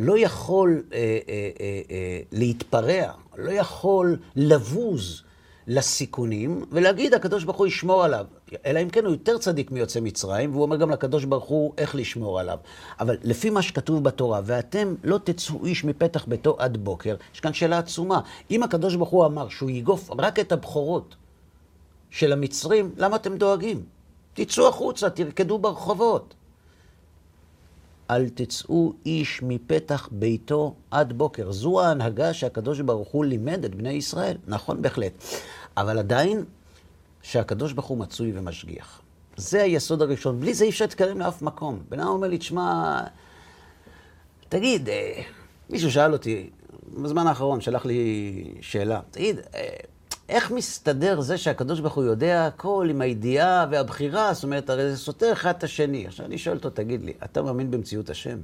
[0.00, 5.22] לא יכול אה, אה, אה, אה, להתפרע, לא יכול לבוז
[5.66, 8.26] לסיכונים, ולהגיד, הקדוש ברוך הוא ישמור עליו.
[8.66, 11.94] אלא אם כן הוא יותר צדיק מיוצא מצרים, והוא אומר גם לקדוש ברוך הוא איך
[11.94, 12.58] לשמור עליו.
[13.00, 17.52] אבל לפי מה שכתוב בתורה, ואתם לא תצאו איש מפתח ביתו עד בוקר, יש כאן
[17.52, 18.20] שאלה עצומה.
[18.50, 21.16] אם הקדוש ברוך הוא אמר שהוא יגוף רק את הבכורות
[22.10, 23.82] של המצרים, למה אתם דואגים?
[24.34, 26.34] תצאו החוצה, תרקדו ברחובות.
[28.10, 31.52] אל תצאו איש מפתח ביתו עד בוקר.
[31.52, 34.36] זו ההנהגה שהקדוש ברוך הוא לימד את בני ישראל.
[34.46, 35.12] נכון בהחלט.
[35.76, 36.44] אבל עדיין,
[37.22, 39.02] שהקדוש ברוך הוא מצוי ומשגיח.
[39.36, 40.40] זה היסוד הראשון.
[40.40, 41.80] בלי זה אי אפשר להתקדם לאף מקום.
[41.88, 43.00] בן אדם אומר לי, תשמע,
[44.48, 45.22] תגיד, אה,
[45.70, 46.50] מישהו שאל אותי,
[47.02, 49.68] בזמן האחרון שלח לי שאלה, תגיד, אה,
[50.30, 54.34] איך מסתדר זה שהקדוש ברוך הוא יודע הכל עם הידיעה והבחירה?
[54.34, 56.06] זאת אומרת, הרי זה סותר אחד את השני.
[56.06, 58.38] עכשיו אני שואל אותו, תגיד לי, אתה מאמין במציאות השם?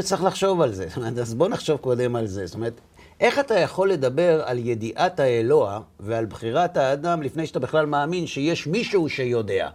[0.00, 0.88] צריך לחשוב על זה.
[0.88, 2.46] זאת אומרת, אז בוא נחשוב קודם על זה.
[2.46, 2.80] זאת אומרת,
[3.20, 8.66] איך אתה יכול לדבר על ידיעת האלוה ועל בחירת האדם לפני שאתה בכלל מאמין שיש
[8.66, 9.68] מישהו שיודע?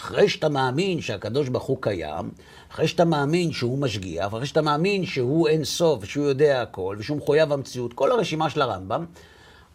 [0.00, 2.30] אחרי שאתה מאמין שהקדוש ברוך הוא קיים,
[2.72, 7.16] אחרי שאתה מאמין שהוא משגיח, אחרי שאתה מאמין שהוא אין סוף, שהוא יודע הכל, ושהוא
[7.16, 9.06] מחויב המציאות, כל הרשימה של הרמב"ם,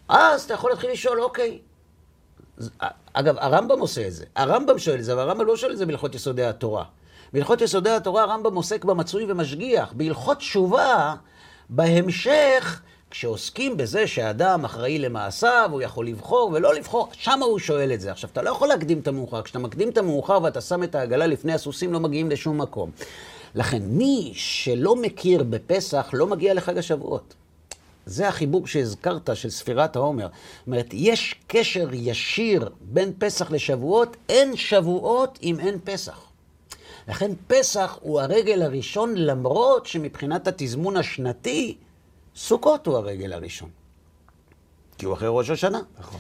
[0.07, 1.59] אז אתה יכול להתחיל לשאול, אוקיי.
[3.13, 4.25] אגב, הרמב"ם עושה את זה.
[4.35, 6.83] הרמב"ם שואל את זה, אבל הרמב"ם לא שואל את זה בהלכות יסודי התורה.
[7.33, 9.93] בהלכות יסודי התורה הרמב"ם עוסק במצוי ומשגיח.
[9.93, 11.15] בהלכות תשובה,
[11.69, 12.81] בהמשך,
[13.17, 18.11] כשעוסקים בזה שהאדם אחראי למעשיו, הוא יכול לבחור ולא לבחור, שם הוא שואל את זה.
[18.11, 19.41] עכשיו, אתה לא יכול להקדים את המאוחר.
[19.41, 22.91] כשאתה מקדים את המאוחר ואתה שם את העגלה לפני הסוסים, לא מגיעים לשום מקום.
[23.55, 27.33] לכן, מי שלא מכיר בפסח, לא מגיע לחג השבועות.
[28.05, 30.27] זה החיבור שהזכרת של ספירת העומר.
[30.27, 36.19] זאת אומרת, יש קשר ישיר בין פסח לשבועות, אין שבועות אם אין פסח.
[37.07, 41.77] לכן פסח הוא הרגל הראשון, למרות שמבחינת התזמון השנתי,
[42.35, 43.69] סוכות הוא הרגל הראשון.
[44.97, 45.79] כי הוא אחרי ראש השנה.
[45.99, 46.19] נכון.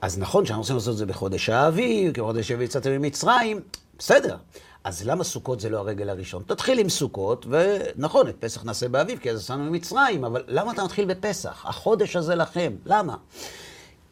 [0.00, 3.60] אז נכון שאנחנו רוצים לעשות את זה בחודש האביב, כי בחודש האביב יצאתם ממצרים,
[3.98, 4.36] בסדר.
[4.84, 6.42] אז למה סוכות זה לא הרגל הראשון?
[6.46, 10.84] תתחיל עם סוכות, ונכון, את פסח נעשה באביב, כי אז עשינו ממצרים, אבל למה אתה
[10.84, 11.66] מתחיל בפסח?
[11.66, 12.72] החודש הזה לכם.
[12.86, 13.16] למה?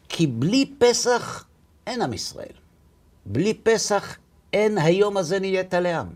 [0.09, 1.45] כי בלי פסח
[1.87, 2.53] אין עם ישראל.
[3.25, 4.17] בלי פסח
[4.53, 6.07] אין היום הזה נהיית לעם.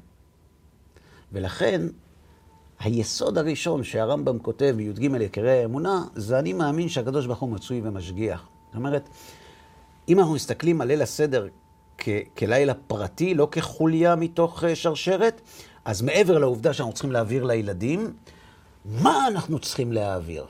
[1.31, 1.81] ולכן
[2.79, 8.47] היסוד הראשון שהרמב"ם כותב בי"ג יקרי האמונה, זה אני מאמין שהקדוש ברוך הוא מצוי ומשגיח.
[8.67, 9.09] זאת אומרת,
[10.09, 11.47] אם אנחנו מסתכלים על ליל הסדר
[11.97, 15.41] כ- כלילה פרטי, לא כחוליה מתוך אה, שרשרת,
[15.85, 18.13] אז מעבר לעובדה שאנחנו צריכים להעביר לילדים,
[18.85, 20.45] מה אנחנו צריכים להעביר?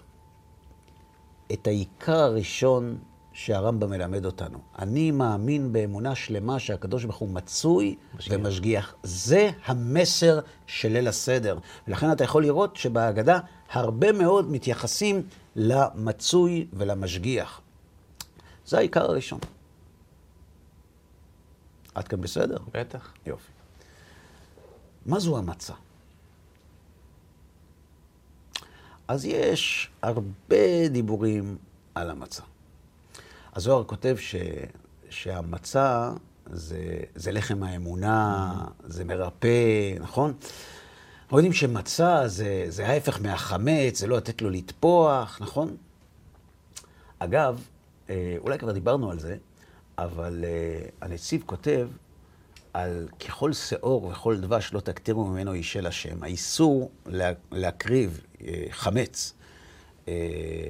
[1.53, 2.97] את העיקר הראשון
[3.35, 4.57] שהרמב"ם מלמד אותנו.
[4.79, 8.39] אני מאמין באמונה שלמה שהקדוש ברוך הוא מצוי משגיח.
[8.39, 8.95] ומשגיח.
[9.03, 11.57] זה המסר של ליל הסדר.
[11.87, 13.39] ולכן אתה יכול לראות שבהגדה
[13.71, 17.61] הרבה מאוד מתייחסים למצוי ולמשגיח.
[18.65, 19.39] זה העיקר הראשון.
[21.95, 22.57] עד כאן בסדר?
[22.73, 23.13] בטח.
[23.25, 23.51] יופי.
[25.05, 25.73] מה זו המצה?
[29.07, 31.57] אז יש הרבה דיבורים
[31.95, 32.43] על המצה.
[33.55, 34.35] הזוהר כותב ש,
[35.09, 36.11] שהמצה
[36.51, 40.33] זה, זה לחם האמונה, זה מרפא, נכון?
[41.23, 45.75] אנחנו יודעים שמצה זה, זה ההפך מהחמץ, זה לא לתת לו לטפוח, נכון?
[47.19, 47.61] אגב,
[48.09, 49.37] אה, אולי כבר דיברנו על זה,
[49.97, 51.87] אבל אה, הנציב כותב
[52.73, 56.23] על ככל שאור וכל דבש לא תקטירו ממנו אישל השם.
[56.23, 59.33] האיסור לה, להקריב אה, חמץ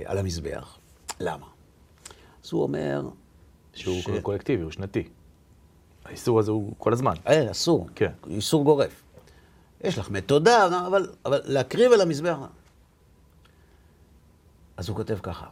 [0.06, 0.78] על המזבח.
[1.19, 1.55] למה?
[2.45, 3.10] אז הוא אומר...
[3.73, 4.08] שהוא ש...
[4.21, 5.03] קולקטיבי, הוא שנתי.
[6.05, 7.13] האיסור הזה הוא כל הזמן.
[7.27, 7.89] אה, אסור.
[7.95, 8.12] כן.
[8.29, 9.03] איסור גורף.
[9.84, 12.38] יש לך מתודה, אבל, אבל להקריב על המזבח...
[14.77, 15.45] אז הוא כותב ככה,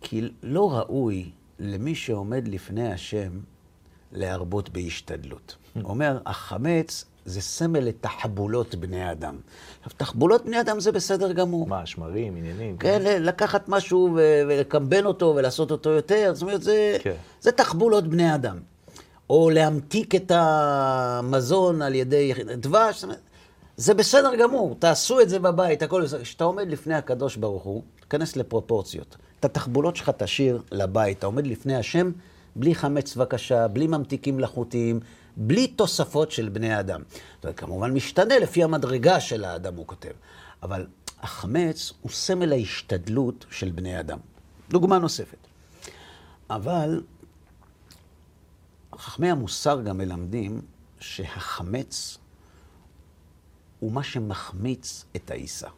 [0.00, 3.40] כי לא ראוי למי שעומד לפני השם
[4.12, 5.56] להרבות בהשתדלות.
[5.74, 9.36] הוא אומר, החמץ זה סמל לתחבולות בני אדם.
[9.82, 11.66] עכשיו, תחבולות בני אדם זה בסדר גמור.
[11.66, 12.76] מה, שמרים, עניינים?
[12.76, 17.14] כן, ל- לקחת משהו ו- ולקמבן אותו ולעשות אותו יותר, זאת אומרת, זה, כן.
[17.40, 18.58] זה תחבולות בני אדם.
[19.30, 23.18] או להמתיק את המזון על ידי דבש, זאת אומרת,
[23.76, 26.22] זה בסדר גמור, תעשו את זה בבית, הכל בסדר.
[26.22, 29.16] כשאתה עומד לפני הקדוש ברוך הוא, תיכנס לפרופורציות.
[29.40, 32.10] את התחבולות שלך תשאיר לבית, אתה עומד לפני השם,
[32.56, 35.00] בלי חמץ בבקשה, בלי ממתיקים מלאכותיים,
[35.36, 37.02] בלי תוספות של בני אדם.
[37.42, 40.12] זה כמובן משתנה לפי המדרגה של האדם, הוא כותב.
[40.62, 40.86] אבל
[41.20, 44.18] החמץ הוא סמל ההשתדלות של בני אדם.
[44.68, 45.38] דוגמה נוספת.
[46.50, 47.02] אבל
[48.98, 50.60] חכמי המוסר גם מלמדים
[51.00, 52.18] שהחמץ
[53.80, 55.68] הוא מה שמחמיץ את העיסה.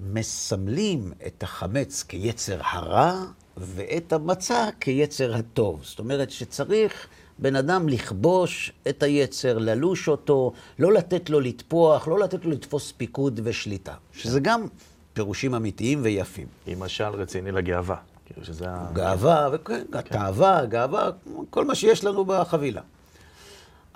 [0.00, 3.24] ומסמלים את החמץ כיצר הרע
[3.60, 5.80] ואת המצה כיצר הטוב.
[5.84, 7.06] זאת אומרת שצריך
[7.38, 12.92] בן אדם לכבוש את היצר, ללוש אותו, לא לתת לו לטפוח, לא לתת לו לתפוס
[12.92, 13.94] פיקוד ושליטה.
[14.12, 14.66] שזה גם
[15.12, 16.46] פירושים אמיתיים ויפים.
[16.66, 17.96] עם משל רציני לגאווה.
[18.26, 18.66] כאילו שזה.
[18.92, 21.10] גאווה, וכן, תאווה, גאווה,
[21.50, 22.82] כל מה שיש לנו בחבילה.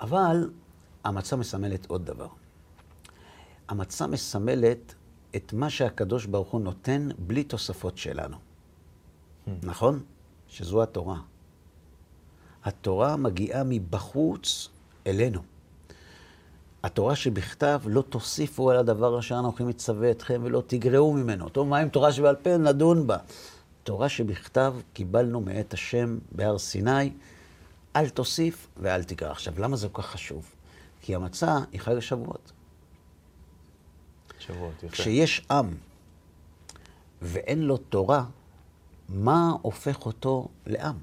[0.01, 0.49] אבל
[1.03, 2.27] המצה מסמלת עוד דבר.
[3.69, 4.93] המצה מסמלת
[5.35, 8.37] את מה שהקדוש ברוך הוא נותן בלי תוספות שלנו.
[9.63, 10.03] נכון?
[10.47, 11.17] שזו התורה.
[12.63, 14.69] התורה מגיעה מבחוץ
[15.07, 15.41] אלינו.
[16.83, 21.49] התורה שבכתב, לא תוסיפו על הדבר אשר אנוכי מצווה אתכם ולא תגרעו ממנו.
[21.49, 22.57] טוב, מה עם תורה שבעל פה?
[22.57, 23.17] נדון בה.
[23.83, 27.11] תורה שבכתב קיבלנו מאת השם בהר סיני,
[27.95, 29.31] אל תוסיף ואל תגרע.
[29.31, 30.51] עכשיו, למה זה כל כך חשוב?
[31.01, 32.51] כי המצה היא חג השבועות.
[34.39, 34.87] שבועות, יפה.
[34.87, 35.73] כשיש עם
[37.21, 38.25] ואין לו תורה,
[39.13, 40.95] מה הופך אותו לעם?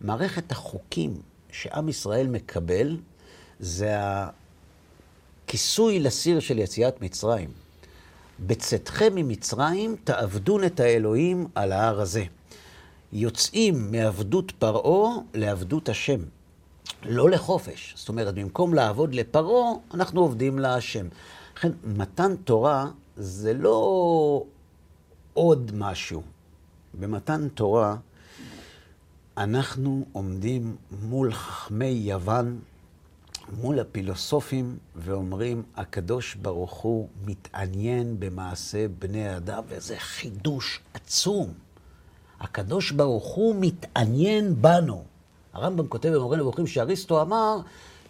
[0.00, 1.14] מערכת החוקים
[1.52, 2.96] שעם ישראל מקבל
[3.60, 3.94] זה
[5.44, 7.50] הכיסוי לסיר של יציאת מצרים.
[8.40, 12.24] בצאתכם ממצרים תעבדון את האלוהים על ההר הזה.
[13.12, 16.20] יוצאים מעבדות פרעה לעבדות השם,
[17.02, 17.94] לא לחופש.
[17.96, 21.06] זאת אומרת, במקום לעבוד לפרעה, אנחנו עובדים להשם.
[21.56, 24.42] לכן, מתן תורה זה לא
[25.34, 26.22] עוד משהו.
[27.00, 27.96] במתן תורה,
[29.36, 32.58] אנחנו עומדים מול חכמי יוון,
[33.60, 41.52] מול הפילוסופים, ואומרים, הקדוש ברוך הוא מתעניין במעשה בני אדם, וזה חידוש עצום.
[42.40, 45.04] הקדוש ברוך הוא מתעניין בנו.
[45.52, 47.58] הרמב"ם כותב במורה נבוכים שאריסטו אמר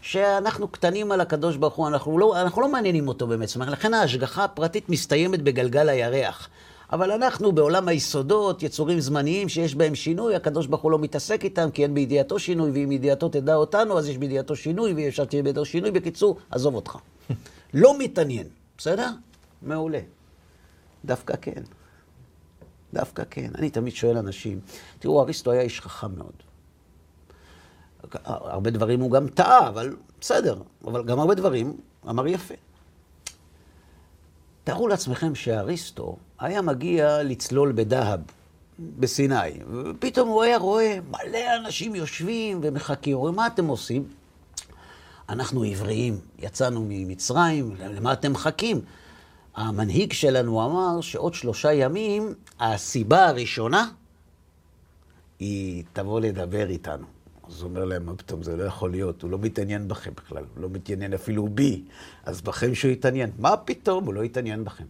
[0.03, 3.49] שאנחנו קטנים על הקדוש ברוך הוא, אנחנו לא, אנחנו לא מעניינים אותו באמת.
[3.49, 6.49] זאת אומרת, לכן ההשגחה הפרטית מסתיימת בגלגל הירח.
[6.93, 11.71] אבל אנחנו בעולם היסודות, יצורים זמניים שיש בהם שינוי, הקדוש ברוך הוא לא מתעסק איתם,
[11.71, 15.43] כי אין בידיעתו שינוי, ואם ידיעתו תדע אותנו, אז יש בידיעתו שינוי, ואי אפשר תהיה
[15.43, 15.91] בידיעתו שינוי.
[15.91, 16.97] בקיצור, עזוב אותך.
[17.75, 18.47] לא מתעניין,
[18.79, 19.09] בסדר?
[19.63, 20.01] מעולה.
[21.05, 21.63] דווקא כן.
[22.95, 23.51] דווקא כן.
[23.55, 24.61] אני תמיד שואל אנשים,
[24.99, 26.33] תראו, אריסטו היה איש חכם מאוד.
[28.25, 30.59] הרבה דברים הוא גם טעה, אבל בסדר.
[30.85, 31.77] אבל גם הרבה דברים
[32.09, 32.55] אמר יפה.
[34.67, 38.21] תארו לעצמכם שאריסטו היה מגיע לצלול בדהב,
[38.79, 43.17] בסיני, ופתאום הוא היה רואה מלא אנשים יושבים ומחכים.
[43.17, 44.09] אומרים, מה אתם עושים?
[45.29, 48.81] אנחנו עבריים, יצאנו ממצרים, למה אתם מחכים?
[49.57, 53.89] המנהיג שלנו אמר שעוד שלושה ימים, הסיבה הראשונה
[55.39, 57.07] היא תבוא לדבר איתנו.
[57.49, 60.45] אז הוא אומר להם, מה פתאום, זה לא יכול להיות, הוא לא מתעניין בכם בכלל,
[60.55, 61.85] הוא לא מתעניין אפילו בי,
[62.25, 63.31] אז בכם שהוא יתעניין.
[63.39, 64.85] מה פתאום, הוא לא יתעניין בכם.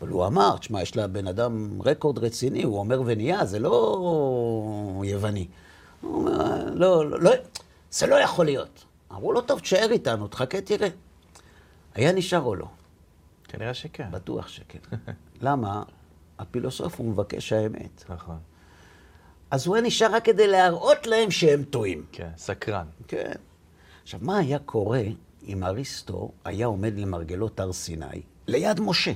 [0.00, 5.48] אבל הוא אמר, תשמע, יש לבן אדם רקורד רציני, הוא אומר ונהיה, זה לא יווני.
[6.00, 7.30] הוא אומר, לא, לא, לא,
[7.90, 8.84] זה לא יכול להיות.
[9.12, 10.88] אמרו לו, טוב, תשאר איתנו, תחכה, תראה.
[11.94, 12.66] היה נשאר או לא?
[13.48, 14.10] כנראה שכן.
[14.10, 14.78] בטוח שכן.
[15.40, 15.82] למה?
[16.38, 18.04] הפילוסוף הוא מבקש האמת.
[18.08, 18.38] נכון.
[19.52, 22.04] אז הוא היה נשאר רק כדי להראות להם שהם טועים.
[22.12, 22.86] כן, סקרן.
[23.08, 23.32] כן.
[24.02, 25.02] עכשיו, מה היה קורה
[25.46, 29.12] אם אריסטו היה עומד למרגלות הר סיני, ליד משה,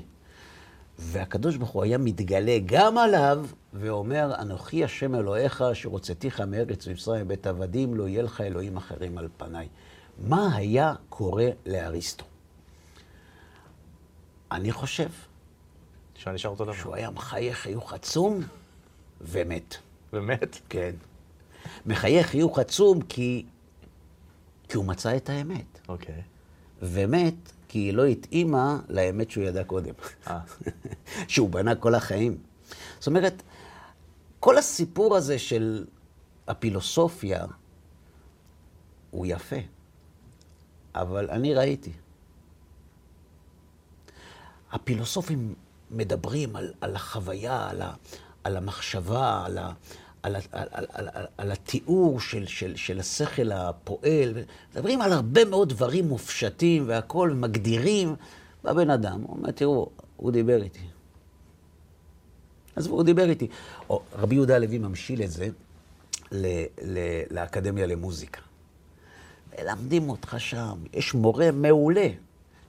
[0.99, 7.29] והקדוש ברוך הוא היה מתגלה גם עליו, ואומר, אנוכי השם אלוהיך, אשר הוצאתיך מארץ מצרים
[7.29, 9.69] בית עבדים, לא יהיה לך אלוהים אחרים על פניי.
[10.19, 12.25] מה היה קורה לאריסטו?
[14.53, 15.09] אני חושב.
[16.75, 18.41] שהוא היה מחייך חיוך עצום
[19.21, 19.77] ומת.
[20.17, 20.57] באמת?
[20.69, 20.95] כן.
[21.87, 23.47] מחייך חיוך עצום כי,
[24.69, 25.79] כי הוא מצא את האמת.
[25.89, 26.23] אוקיי.
[26.83, 27.35] ומת
[27.69, 29.95] כי היא לא התאימה לאמת שהוא ידע קודם.
[30.27, 30.41] אה.
[31.29, 32.39] שהוא בנה כל החיים.
[32.99, 33.43] זאת אומרת,
[34.41, 35.85] כל הסיפור הזה של
[36.49, 37.45] הפילוסופיה
[39.11, 39.57] הוא יפה,
[40.95, 41.93] אבל אני ראיתי.
[44.73, 45.55] הפילוסופים
[45.91, 47.95] מדברים על, על החוויה, על, ה,
[48.45, 49.73] על המחשבה, על, ה,
[50.27, 54.35] על, על, על, על, על, התיאור של, של, של השכל הפועל.
[54.73, 58.15] מדברים על הרבה מאוד דברים מופשטים והכול, מגדירים.
[58.65, 60.81] בא בן אדם, הוא אומר, תראו, הוא דיבר איתי.
[62.77, 63.49] אז הוא דיבר איתי.
[63.91, 65.49] או, רבי יהודה הלוי ממשיל את זה
[66.33, 66.47] ל,
[66.83, 66.99] ל,
[67.31, 68.41] לאקדמיה למוזיקה.
[69.59, 72.09] מלמדים אותך שם, יש מורה מעולה.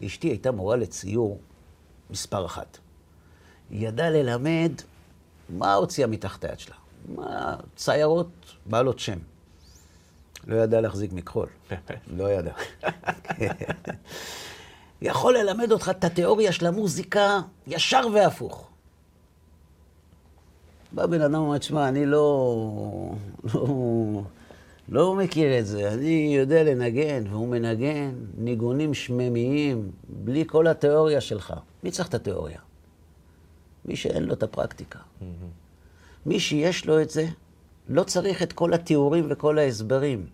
[0.06, 1.40] אשתי הייתה מורה לציור
[2.10, 2.78] מספר אחת.
[3.70, 4.72] היא ידעה ללמד
[5.50, 6.77] מה הוציאה מתחת היד שלה.
[7.76, 8.30] ציירות
[8.66, 9.18] בעלות שם.
[10.48, 11.48] לא ידעה להחזיק מכחול.
[12.18, 12.54] לא ידעה.
[15.02, 18.70] יכול ללמד אותך את התיאוריה של המוזיקה ישר והפוך.
[20.92, 23.12] בא בן אדם ואומר, תשמע, אני לא,
[23.54, 23.68] לא,
[24.90, 31.54] לא מכיר את זה, אני יודע לנגן, והוא מנגן ניגונים שממיים, בלי כל התיאוריה שלך.
[31.84, 32.60] מי צריך את התיאוריה?
[33.86, 35.00] מי שאין לו את הפרקטיקה.
[36.28, 37.28] מי שיש לו את זה,
[37.90, 40.26] לא צריך את כל התיאורים וכל ההסברים.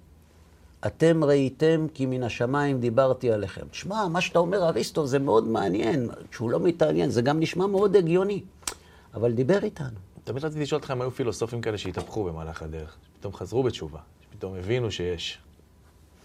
[0.86, 3.62] אתם ראיתם כי מן השמיים דיברתי עליכם.
[3.72, 6.10] תשמע, מה שאתה אומר, אריסטו, זה מאוד מעניין.
[6.32, 8.44] כשהוא לא מתעניין, זה גם נשמע מאוד הגיוני.
[9.14, 10.00] אבל דיבר איתנו.
[10.24, 14.56] תמיד רציתי לשאול אותך אם היו פילוסופים כאלה שהתהפכו במהלך הדרך, שפתאום חזרו בתשובה, שפתאום
[14.56, 15.38] הבינו שיש.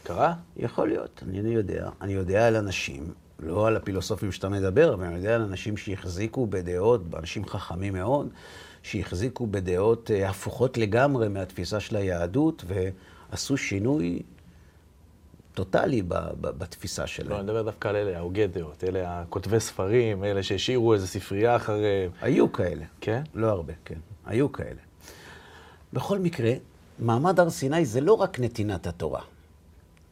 [0.03, 0.35] קרה?
[0.57, 1.89] יכול להיות, אני לא יודע.
[2.01, 6.47] אני יודע על אנשים, לא על הפילוסופים שאתה מדבר, אבל אני יודע על אנשים שהחזיקו
[6.47, 8.29] בדעות, אנשים חכמים מאוד,
[8.83, 14.23] שהחזיקו בדעות אה, הפוכות לגמרי מהתפיסה של היהדות, ועשו שינוי
[15.55, 16.03] טוטאלי
[16.41, 17.31] בתפיסה שלהם.
[17.31, 21.57] לא, אני מדבר דווקא על אלה, ההוגי דעות, אלה הכותבי ספרים, אלה שהשאירו איזו ספרייה
[21.57, 22.11] אחריהם.
[22.21, 22.85] היו כאלה.
[23.01, 23.23] כן?
[23.35, 23.99] לא הרבה, כן.
[24.27, 24.81] היו כאלה.
[25.93, 26.53] בכל מקרה,
[26.99, 29.23] מעמד הר סיני זה לא רק נתינת התורה.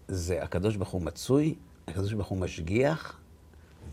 [0.09, 1.55] זה הקדוש ברוך הוא מצוי,
[1.89, 3.19] הקדוש ברוך הוא משגיח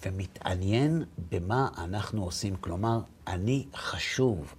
[0.06, 2.56] ומתעניין במה אנחנו עושים.
[2.56, 4.54] כלומר, אני חשוב.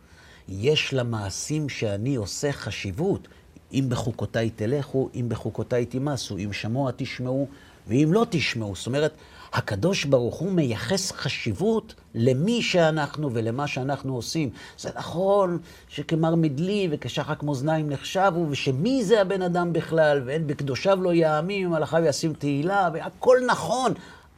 [0.49, 3.29] יש למעשים שאני עושה חשיבות.
[3.73, 7.49] אם בחוקותיי תלכו, אם בחוקותיי תימסו, אם שמוע תשמעו,
[7.89, 8.75] ואם לא תשמעו.
[8.75, 9.13] זאת אומרת,
[9.53, 14.51] הקדוש ברוך הוא מייחס חשיבות למי שאנחנו ולמה שאנחנו עושים.
[14.79, 21.15] זה נכון שכמר מדלי וכשחק מאזניים נחשבו, ושמי זה הבן אדם בכלל, ואין בקדושיו לא
[21.15, 23.93] יאמין, ומלאכיו ישים תהילה, והכל נכון.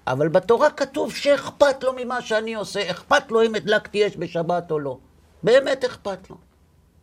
[0.06, 4.78] אבל בתורה כתוב שאכפת לו ממה שאני עושה, אכפת לו אם הדלקתי אש בשבת או
[4.78, 4.98] לא.
[5.46, 6.36] באמת אכפת לו.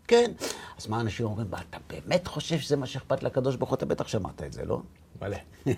[0.07, 0.31] כן.
[0.77, 1.47] אז מה אנשים אומרים?
[1.49, 3.75] מה, אתה באמת חושב שזה מה שאכפת לקדוש ברוך הוא?
[3.75, 4.81] אתה בטח שמעת את זה, לא?
[5.21, 5.37] מלא.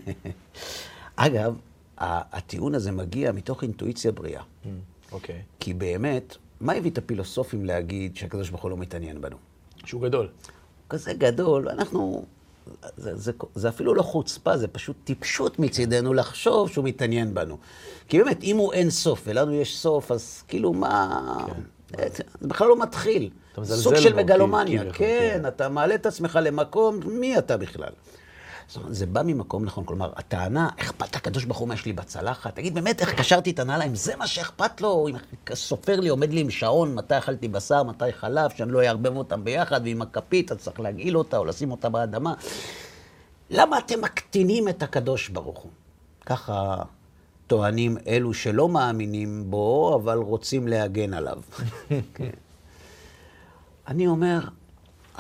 [1.16, 1.58] אגב,
[1.98, 4.44] הטיעון הזה מגיע מתוך אינטואיציה בריאה.
[5.12, 5.42] אוקיי.
[5.60, 9.38] כי באמת, מה הביא את הפילוסופים להגיד שהקדוש ברוך הוא לא מתעניין בנו?
[9.86, 10.30] שהוא גדול.
[10.90, 12.26] כזה גדול, אנחנו...
[12.98, 17.58] זה, זה, זה אפילו לא חוצפה, זה פשוט טיפשות מצידנו לחשוב שהוא מתעניין בנו.
[18.08, 21.46] כי באמת, אם הוא אין סוף ולנו יש סוף, אז כאילו מה...
[21.48, 21.62] כן.
[21.90, 23.30] זה בכלל לא מתחיל.
[23.54, 24.82] אתה סוג של מגלומניה.
[24.82, 25.48] כביכול, כן, כן.
[25.48, 27.92] אתה מעלה את עצמך למקום, מי אתה בכלל?
[28.90, 32.56] זה בא ממקום נכון, כלומר, הטענה, אכפת לקדוש ברוך הוא מה יש לי בצלחת?
[32.56, 33.96] תגיד, באמת, איך קשרתי את הנעליים?
[33.96, 35.08] זה מה שאכפת לו?
[35.08, 35.16] אם
[35.54, 39.44] סופר לי, עומד לי עם שעון, מתי אכלתי בשר, מתי חלב, שאני לא אערבב אותם
[39.44, 42.34] ביחד, ועם הכפית, אז צריך להגעיל אותה או לשים אותה באדמה.
[43.50, 45.72] למה אתם מקטינים את הקדוש ברוך הוא?
[46.26, 46.82] ככה
[47.48, 51.42] טוענים אלו שלא מאמינים בו, אבל רוצים להגן עליו.
[52.14, 52.30] כן.
[53.88, 54.40] אני אומר,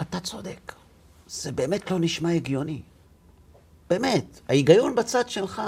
[0.01, 0.73] אתה צודק.
[1.27, 2.81] זה באמת לא נשמע הגיוני.
[3.89, 5.61] באמת, ההיגיון בצד שלך.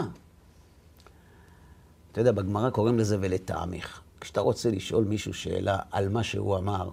[2.11, 4.01] אתה יודע, בגמרא קוראים לזה ולטעמך.
[4.21, 6.89] כשאתה רוצה לשאול מישהו שאלה על מה שהוא אמר,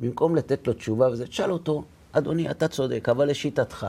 [0.00, 3.86] במקום לתת לו תשובה וזה, תשאל אותו, אדוני, אתה צודק, אבל לשיטתך.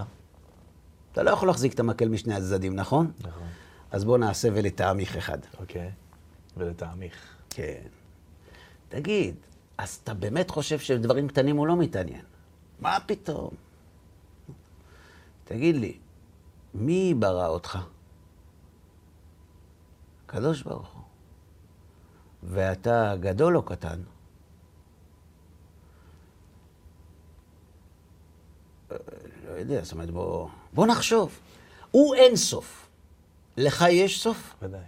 [1.12, 3.12] אתה לא יכול להחזיק את המקל משני הצדדים, נכון?
[3.20, 3.48] נכון.
[3.92, 5.38] אז בוא נעשה ולטעמך אחד.
[5.60, 5.92] אוקיי.
[6.58, 7.36] ולטעמיך.
[7.50, 7.82] כן.
[8.90, 9.36] תגיד,
[9.78, 12.26] אז אתה באמת חושב שבדברים קטנים הוא לא מתעניין?
[12.80, 13.50] מה פתאום?
[15.44, 15.98] תגיד לי,
[16.74, 17.80] מי ברא אותך?
[20.26, 21.04] הקדוש ברוך הוא.
[22.44, 24.02] ואתה גדול או קטן?
[28.92, 28.98] אה,
[29.48, 31.40] לא יודע, זאת אומרת, בוא, בוא נחשוב.
[31.92, 32.91] הוא אין סוף.
[33.58, 34.56] לך יש סוף?
[34.62, 34.80] ודאי.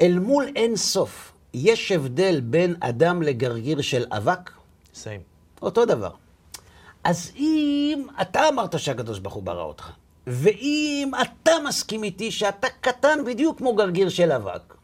[0.00, 4.50] אל מול אין סוף, יש הבדל בין אדם לגרגיר של אבק?
[4.94, 5.20] סיים.
[5.62, 6.10] אותו דבר.
[7.04, 9.90] אז אם אתה אמרת שהקדוש ברוך הוא ברא אותך,
[10.26, 14.74] ואם אתה מסכים איתי שאתה קטן בדיוק כמו גרגיר של אבק,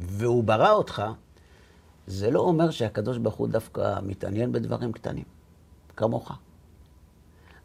[0.00, 1.02] והוא ברא אותך,
[2.06, 5.24] זה לא אומר שהקדוש ברוך הוא דווקא מתעניין בדברים קטנים,
[5.96, 6.32] כמוך.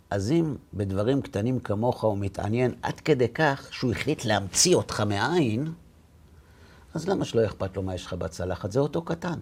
[0.10, 5.74] אז אם בדברים קטנים כמוך הוא מתעניין עד כדי כך שהוא החליט להמציא אותך מאין,
[6.94, 8.72] אז למה שלא אכפת לו מה יש לך בצלחת?
[8.72, 9.40] זה אותו קטן.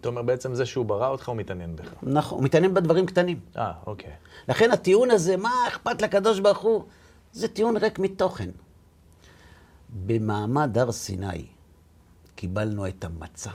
[0.00, 1.94] אתה אומר בעצם זה שהוא ברא אותך, הוא מתעניין בך.
[2.02, 3.40] נכון, הוא מתעניין בדברים קטנים.
[3.56, 4.10] אה, אוקיי.
[4.48, 6.84] לכן הטיעון הזה, מה אכפת לקדוש ברוך הוא,
[7.32, 8.50] זה טיעון ריק מתוכן.
[10.06, 11.46] במעמד הר סיני
[12.34, 13.50] קיבלנו את המצה.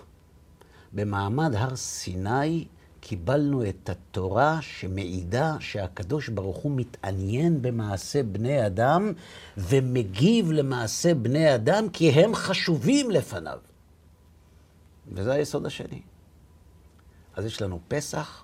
[0.94, 2.68] במעמד הר סיני
[3.08, 9.14] קיבלנו את התורה שמעידה שהקדוש ברוך הוא מתעניין במעשה בני אדם
[9.58, 13.60] ומגיב למעשה בני אדם כי הם חשובים לפניו.
[15.12, 16.02] וזה היסוד השני.
[17.36, 18.44] אז יש לנו פסח,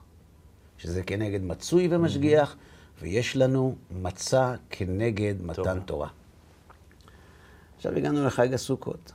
[0.78, 2.56] שזה כנגד מצוי ומשגיח,
[3.02, 6.10] ויש לנו מצה כנגד מתן תורה.
[7.76, 9.12] עכשיו הגענו לחג הסוכות.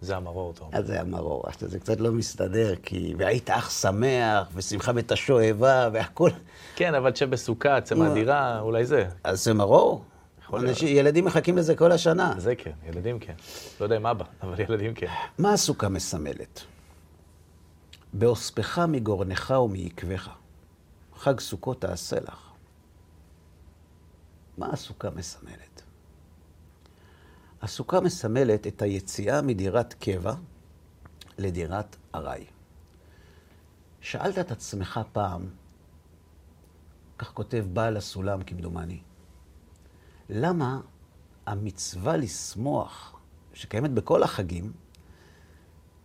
[0.00, 0.78] זה המרור, אתה אומר.
[0.78, 6.30] אז זה המרור, עכשיו זה קצת לא מסתדר, כי והיית אח שמח, ושמחה בתשואבה, והכול.
[6.76, 9.08] כן, אבל שבסוכה, צא מהדירה, אולי זה.
[9.24, 10.04] אז זה מרור.
[10.54, 12.34] אנשים- ילדים מחכים לזה כל השנה.
[12.38, 13.34] זה כן, ילדים כן.
[13.80, 15.06] לא יודע אם אבא, אבל ילדים כן.
[15.38, 16.60] מה הסוכה מסמלת?
[18.12, 20.28] באוספך מגורנך ומעקבך,
[21.16, 22.38] חג סוכות תעשה לך.
[24.58, 25.67] מה הסוכה מסמלת?
[27.62, 30.34] הסוכה מסמלת את היציאה מדירת קבע
[31.38, 32.44] לדירת ארעי.
[34.00, 35.48] שאלת את עצמך פעם,
[37.18, 39.00] כך כותב בעל הסולם כמדומני,
[40.30, 40.80] למה
[41.46, 43.20] המצווה לשמוח,
[43.54, 44.72] שקיימת בכל החגים,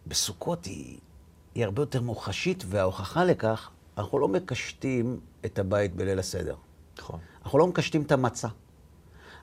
[0.07, 0.99] בסוכות היא,
[1.55, 6.55] היא הרבה יותר מוחשית, וההוכחה לכך, אנחנו לא מקשטים את הבית בליל הסדר.
[6.97, 7.19] נכון.
[7.43, 8.47] אנחנו לא מקשטים את המצה.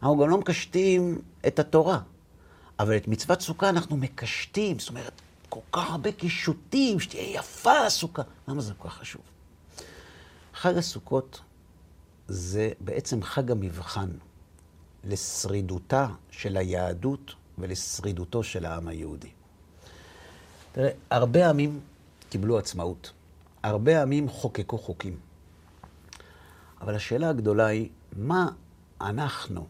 [0.03, 2.01] אנחנו גם לא מקשטים את התורה.
[2.79, 5.13] אבל את מצוות סוכה אנחנו מקשטים, זאת אומרת,
[5.49, 8.23] כל כך הרבה קישוטים, שתהיה יפה הסוכה.
[8.49, 9.23] למה זה כל כך חשוב?
[10.55, 11.41] חג הסוכות
[12.29, 14.11] זה בעצם חג המבחן
[15.05, 19.31] לשרידותה של היהדות ולשרידותו של העם היהודי.
[20.73, 21.81] תראה, הרבה עמים
[22.31, 23.13] קיבלו עצמאות.
[23.63, 25.17] הרבה עמים חוקקו חוקים.
[26.81, 28.49] אבל השאלה הגדולה היא, מה
[29.01, 29.67] אנחנו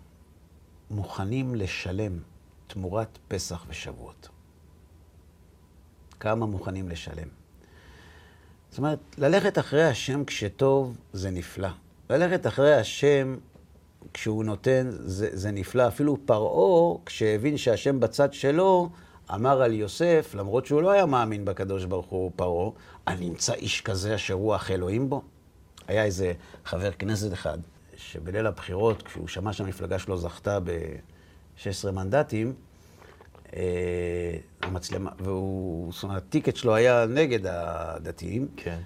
[0.91, 2.19] מוכנים לשלם
[2.67, 4.29] תמורת פסח ושבועות?
[6.21, 7.29] כמה מוכנים לשלם?
[8.71, 11.69] זאת אומרת, ללכת אחרי השם כשטוב זה נפלא.
[12.11, 13.37] ללכת אחרי השם
[14.15, 15.89] כשהוא נותן זה, זה נפלא.
[15.89, 18.91] אפילו פרעה, כשהבין שהשם בצד שלו,
[19.35, 22.71] אמר על יוסף, למרות שהוא לא היה מאמין בקדוש ברוך הוא פרעה,
[23.07, 25.23] אני נמצא איש כזה אשר רוח אלוהים בו.
[25.89, 26.33] היה איזה
[26.65, 27.59] חבר כנסת אחד,
[28.13, 32.55] שבליל הבחירות, כשהוא שמע שהמפלגה שלו זכתה ב-16 מנדטים,
[33.57, 38.49] אה, המצלמה, והוא, זאת אומרת, הטיקט שלו היה נגד הדתיים.
[38.57, 38.81] כן.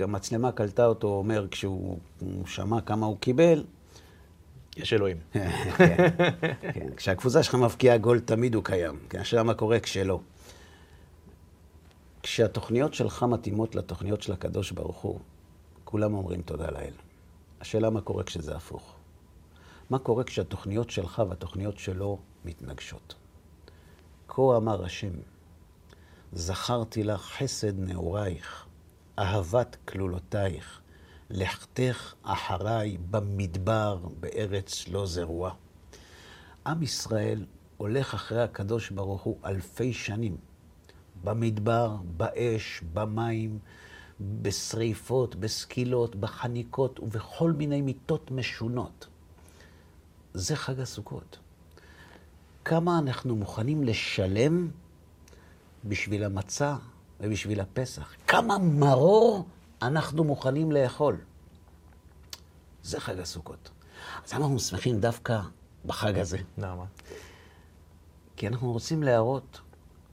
[0.00, 3.64] המצלמה קלטה אותו אומר, כשהוא הוא שמע כמה הוא קיבל,
[4.76, 5.16] יש אלוהים.
[5.32, 5.48] כן,
[6.74, 6.88] כן.
[6.96, 8.98] כשהקבוצה שלך מבקיעה גול, תמיד הוא קיים.
[9.08, 10.20] כן, השאלה מה קורה כשלא.
[12.22, 15.20] כשהתוכניות שלך מתאימות לתוכניות של הקדוש ברוך הוא,
[15.84, 16.94] כולם אומרים תודה לאל.
[17.64, 18.94] השאלה מה קורה כשזה הפוך.
[19.90, 23.14] מה קורה כשהתוכניות שלך והתוכניות שלו מתנגשות.
[24.28, 25.12] כה אמר השם,
[26.32, 28.66] זכרתי לך חסד נעורייך,
[29.18, 30.80] אהבת כלולותייך,
[31.30, 35.54] לכתך אחריי במדבר בארץ לא זרועה.
[36.66, 37.46] עם ישראל
[37.76, 40.36] הולך אחרי הקדוש ברוך הוא אלפי שנים,
[41.24, 43.58] במדבר, באש, במים,
[44.20, 49.06] בשריפות, בסקילות, בחניקות ובכל מיני מיתות משונות.
[50.34, 51.38] זה חג הסוכות.
[52.64, 54.70] כמה אנחנו מוכנים לשלם
[55.84, 56.76] בשביל המצה
[57.20, 58.14] ובשביל הפסח?
[58.26, 59.46] כמה מרור
[59.82, 61.16] אנחנו מוכנים לאכול?
[62.82, 63.70] זה חג הסוכות.
[64.24, 65.40] אז למה אנחנו שמחים דווקא
[65.84, 66.38] בחג הזה?
[66.58, 66.84] למה?
[68.36, 69.60] כי אנחנו רוצים להראות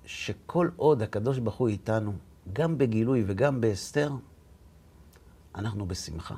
[0.05, 2.13] שכל עוד הקדוש ברוך הוא איתנו,
[2.53, 4.11] גם בגילוי וגם בהסתר,
[5.55, 6.35] אנחנו בשמחה.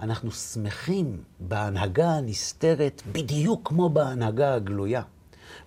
[0.00, 5.02] אנחנו שמחים בהנהגה הנסתרת בדיוק כמו בהנהגה הגלויה.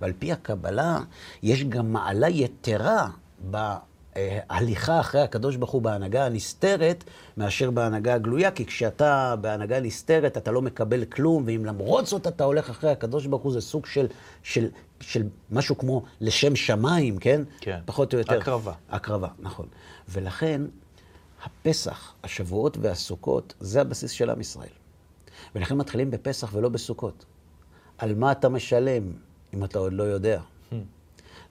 [0.02, 1.00] ועל פי הקבלה,
[1.44, 3.10] יש גם מעלה יתרה
[4.18, 7.04] בהליכה אחרי הקדוש ברוך הוא בהנהגה הנסתרת,
[7.38, 12.44] מאשר בהנהגה הגלויה, כי כשאתה בהנהגה נסתרת, אתה לא מקבל כלום, ואם למרות זאת אתה
[12.44, 14.08] הולך אחרי הקדוש ברוך הוא, זה סוג של,
[14.44, 14.68] של,
[15.00, 17.42] של משהו כמו לשם שמיים, כן?
[17.62, 17.80] כן.
[17.86, 18.40] פחות או יותר.
[18.40, 18.74] הקרבה.
[18.90, 19.66] הקרבה, נכון.
[20.10, 20.62] ולכן,
[21.44, 24.70] הפסח, השבועות והסוכות, זה הבסיס של עם ישראל.
[25.56, 27.26] ולכן מתחילים בפסח ולא בסוכות.
[27.98, 29.04] על מה אתה משלם,
[29.54, 30.42] אם אתה עוד לא יודע?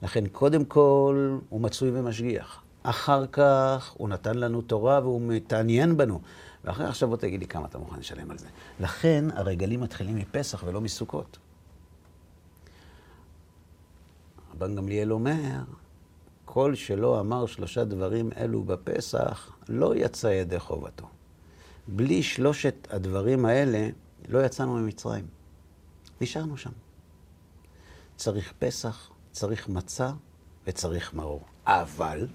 [0.03, 2.61] לכן, קודם כל, הוא מצוי ומשגיח.
[2.83, 6.21] אחר כך, הוא נתן לנו תורה והוא מתעניין בנו.
[6.63, 8.47] ואחרי עכשיו בוא תגיד לי כמה אתה מוכן לשלם על זה.
[8.79, 11.37] לכן הרגלים מתחילים מפסח ולא מסוכות.
[14.53, 15.59] רבן גמליאל אומר,
[16.45, 21.07] כל שלא אמר שלושה דברים אלו בפסח, לא יצא ידי חובתו.
[21.87, 23.89] בלי שלושת הדברים האלה,
[24.29, 25.27] לא יצאנו ממצרים.
[26.21, 26.71] נשארנו שם.
[28.15, 30.11] צריך פסח, צריך מצה
[30.67, 31.41] וצריך מרור.
[31.65, 32.27] אבל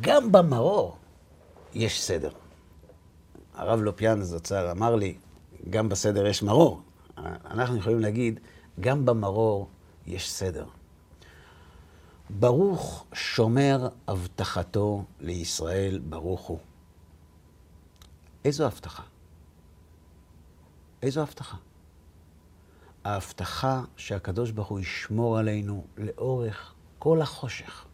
[0.00, 0.96] גם במרור
[1.74, 2.30] יש סדר.
[3.54, 5.16] הרב לופיאן זצ"ל אמר לי,
[5.70, 6.82] גם בסדר יש מרור.
[7.18, 8.40] אנחנו יכולים להגיד,
[8.80, 9.68] גם במרור
[10.06, 10.66] יש סדר.
[12.30, 16.58] ברוך שומר הבטחתו לישראל, ברוך הוא.
[18.44, 19.02] איזו הבטחה?
[21.02, 21.56] איזו הבטחה?
[23.04, 27.84] ההבטחה שהקדוש ברוך הוא ישמור עלינו לאורך כל החושך,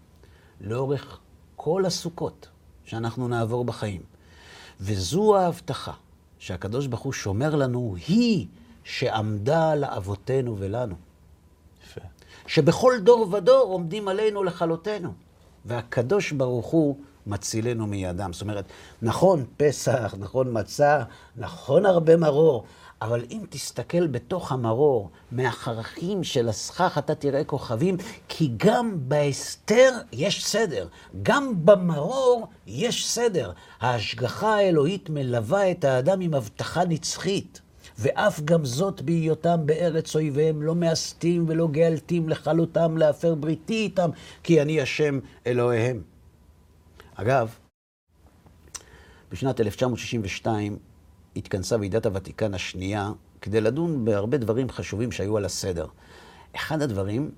[0.61, 1.19] לאורך
[1.57, 2.49] כל הסוכות
[2.85, 4.03] שאנחנו נעבור בחיים.
[4.81, 5.93] וזו ההבטחה
[6.39, 8.47] שהקדוש ברוך הוא שומר לנו, היא
[8.85, 10.95] שעמדה לאבותינו ולנו.
[11.85, 12.01] יפה.
[12.47, 15.13] שבכל דור ודור עומדים עלינו לכלותנו.
[15.65, 16.97] והקדוש ברוך הוא
[17.27, 18.33] מצילנו מידם.
[18.33, 18.65] זאת אומרת,
[19.03, 21.03] נכון פסח, נכון מצה,
[21.37, 22.65] נכון הרבה מרור,
[23.03, 27.97] אבל אם תסתכל בתוך המרור, מהחרכים של הסכך אתה תראה כוכבים,
[28.29, 30.89] כי גם בהסתר יש סדר,
[31.23, 33.53] גם במרור יש סדר.
[33.81, 37.61] ההשגחה האלוהית מלווה את האדם עם הבטחה נצחית.
[37.99, 44.11] ואף גם זאת בהיותם בארץ אויביהם, לא מאסתים ולא גאלתים לכלותם, להפר בריתי איתם,
[44.43, 46.03] כי אני השם אלוהיהם.
[47.15, 47.55] אגב,
[49.33, 50.90] בשנת 1962
[51.37, 53.13] התכנסה ועידת הוותיקן השנייה
[53.43, 55.87] כדי לדון בהרבה דברים חשובים שהיו על הסדר.
[56.57, 57.31] אחד הדברים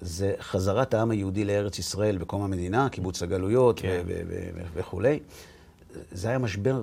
[0.00, 4.02] זה חזרת העם היהודי לארץ ישראל בקום המדינה, קיבוץ הגלויות כן.
[4.74, 5.20] וכולי.
[6.12, 6.82] זה היה משבר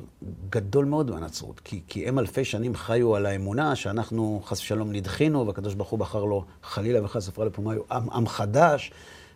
[0.49, 5.47] גדול מאוד בנצרות, כי, כי הם אלפי שנים חיו על האמונה שאנחנו חס ושלום נדחינו,
[5.47, 8.91] והקדוש ברוך הוא בחר לו חלילה וחס ופרה לפומיו עם, עם חדש,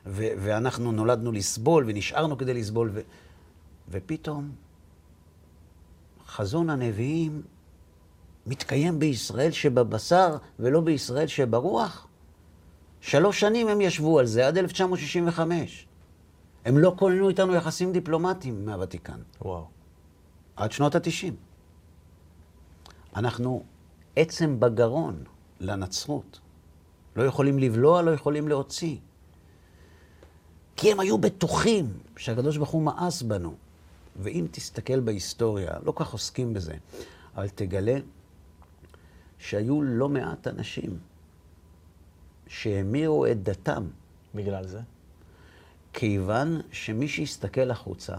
[0.06, 3.00] ו, ואנחנו נולדנו לסבול ונשארנו כדי לסבול, ו,
[3.92, 4.50] ופתאום
[6.30, 7.42] חזון הנביאים
[8.48, 12.08] מתקיים בישראל שבבשר ולא בישראל שברוח?
[13.02, 15.88] שלוש שנים הם ישבו על זה, עד 1965.
[16.66, 19.20] הם לא כוננו איתנו יחסים דיפלומטיים מהוותיקן.
[19.42, 19.68] וואו.
[20.56, 21.34] עד שנות ה-90.
[23.16, 23.64] אנחנו
[24.16, 25.24] עצם בגרון
[25.60, 26.40] לנצרות.
[27.16, 28.98] לא יכולים לבלוע, לא יכולים להוציא.
[30.76, 33.56] כי הם היו בטוחים שהקדוש ברוך הוא מאס בנו.
[34.16, 36.74] ואם תסתכל בהיסטוריה, לא כך עוסקים בזה,
[37.36, 37.98] אבל תגלה
[39.38, 41.00] שהיו לא מעט אנשים
[42.48, 43.88] שהמירו את דתם.
[44.36, 44.80] בגלל זה?
[45.94, 48.16] כיוון שמי שהסתכל החוצה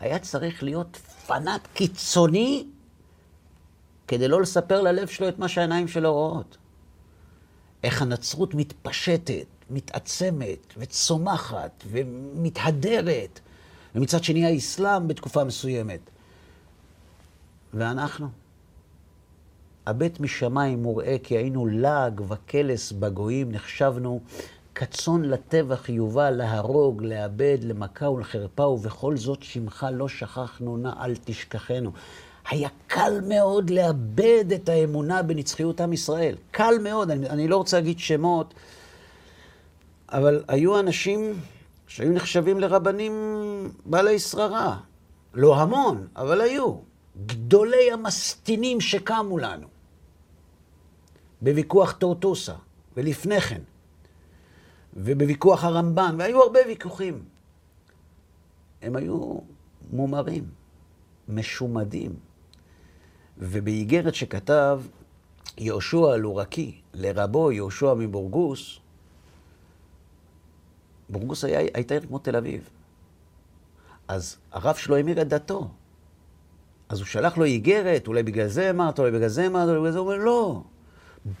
[0.00, 2.66] היה צריך להיות פנאט קיצוני
[4.08, 6.56] כדי לא לספר ללב שלו את מה שהעיניים שלו רואות.
[7.84, 13.40] איך הנצרות מתפשטת, מתעצמת וצומחת ומתהדרת,
[13.94, 16.00] ומצד שני האסלאם בתקופה מסוימת.
[17.74, 18.28] ואנחנו?
[19.86, 24.20] הבט משמיים וראה כי היינו לעג וקלס בגויים, נחשבנו
[24.74, 31.90] כצאן לטבח יובל, להרוג, לאבד, למכה ולחרפה, ובכל זאת שמך לא שכחנו, נא אל תשכחנו.
[32.50, 36.36] היה קל מאוד לאבד את האמונה בנצחיות עם ישראל.
[36.50, 38.54] קל מאוד, אני, אני לא רוצה להגיד שמות,
[40.08, 41.34] אבל היו אנשים
[41.94, 43.12] שהיו נחשבים לרבנים
[43.86, 44.80] בעלי שררה.
[45.34, 46.76] לא המון, אבל היו.
[47.26, 49.66] גדולי המסטינים שקמו לנו.
[51.42, 52.54] בוויכוח טורטוסה,
[52.96, 53.60] ולפני כן.
[54.94, 57.24] ובוויכוח הרמב"ן, והיו הרבה ויכוחים.
[58.82, 59.38] הם היו
[59.92, 60.44] מומרים,
[61.28, 62.14] משומדים.
[63.38, 64.80] ובאיגרת שכתב
[65.58, 68.78] יהושע הלורקי לרבו יהושע מבורגוס,
[71.08, 72.68] בורגוס היה, הייתה עיר כמו תל אביב.
[74.08, 75.68] אז הרב שלו המיר את דתו.
[76.88, 79.92] אז הוא שלח לו איגרת, אולי בגלל זה אמרת, אולי בגלל זה אמרת, אולי בגלל
[79.92, 80.62] זה, הוא אומר, לא.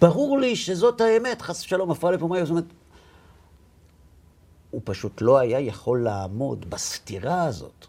[0.00, 2.64] ברור לי שזאת האמת, חס ושלום, הפרעה לפומאי, זאת אומרת,
[4.70, 7.86] הוא פשוט לא היה יכול לעמוד בסתירה הזאת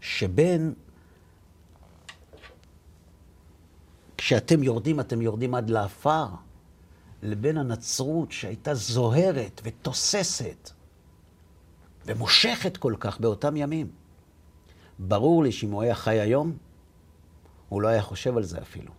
[0.00, 0.74] שבין
[4.16, 6.26] כשאתם יורדים, אתם יורדים עד לעפר,
[7.22, 10.70] לבין הנצרות שהייתה זוהרת ותוססת
[12.06, 13.86] ומושכת כל כך באותם ימים.
[14.98, 16.52] ברור לי שאם הוא היה חי היום,
[17.68, 18.92] הוא לא היה חושב על זה אפילו.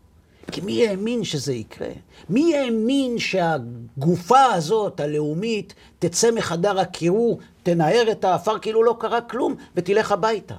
[0.51, 1.89] כי מי האמין שזה יקרה?
[2.29, 9.55] מי האמין שהגופה הזאת, הלאומית, תצא מחדר הקירור, תנער את האפר כאילו לא קרה כלום,
[9.75, 10.55] ותלך הביתה?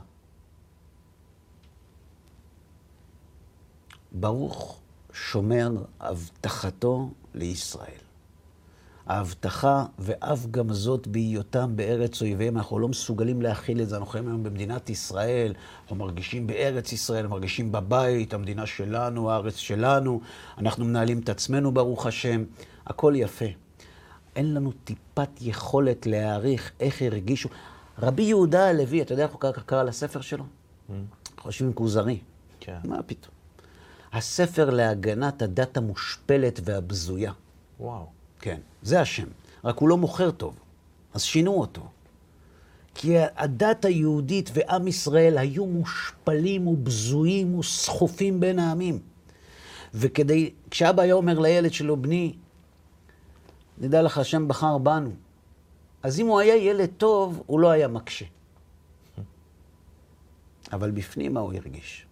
[4.12, 4.80] ברוך
[5.12, 5.70] שומר
[6.01, 8.04] הבטחתו לישראל.
[9.07, 13.97] ההבטחה, ואף גם זאת בהיותם בארץ אויביהם, אנחנו לא מסוגלים להכיל את זה.
[13.97, 20.21] אנחנו חיים היום במדינת ישראל, אנחנו מרגישים בארץ ישראל, מרגישים בבית, המדינה שלנו, הארץ שלנו,
[20.59, 22.45] אנחנו מנהלים את עצמנו, ברוך השם,
[22.87, 23.45] הכל יפה.
[24.37, 27.49] אין לנו טיפת יכולת להעריך איך הרגישו.
[27.99, 30.45] רבי יהודה הלוי, אתה יודע איך הוא קרא לספר שלו?
[30.45, 30.93] Mm.
[31.39, 32.19] חושבים כוזרי.
[32.61, 32.79] כן.
[32.85, 33.35] מה פתאום?
[34.13, 37.33] הספר להגנת הדת המושפלת והבזויה.
[37.81, 38.07] וואו.
[38.45, 39.28] כן, זה השם.
[39.64, 40.59] רק הוא לא מוכר טוב,
[41.14, 41.88] אז שינו אותו.
[42.95, 48.99] כי הדת היהודית ועם ישראל היו מושפלים ובזויים וסחופים בין העמים.
[49.95, 52.34] וכדי, כשאבא היה אומר לילד שלו, בני,
[53.78, 55.12] נדע לך, השם בחר בנו.
[56.03, 58.24] אז אם הוא היה ילד טוב, הוא לא היה מקשה.
[60.72, 62.07] אבל בפנים מה הוא הרגיש?